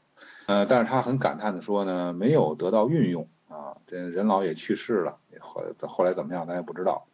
[0.48, 3.78] 呃，但是他很感叹的说呢，没有得到运用啊。
[3.88, 7.08] 这任老也去世了，后后来怎么样咱也不知道。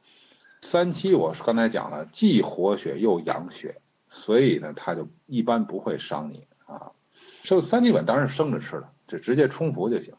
[0.61, 3.79] 三七我刚才讲了，既活血又养血。
[4.11, 6.91] 所以呢，它就一般不会伤你啊。
[7.41, 10.13] 生三七粉当然是生着吃的，就直接冲服就行，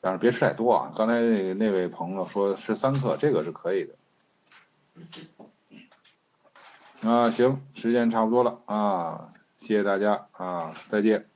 [0.00, 0.92] 但是别吃太多啊。
[0.96, 3.94] 刚才那那位朋友说吃三克，这个是可以的。
[7.08, 11.28] 啊，行，时间差不多了啊，谢谢大家啊，再见。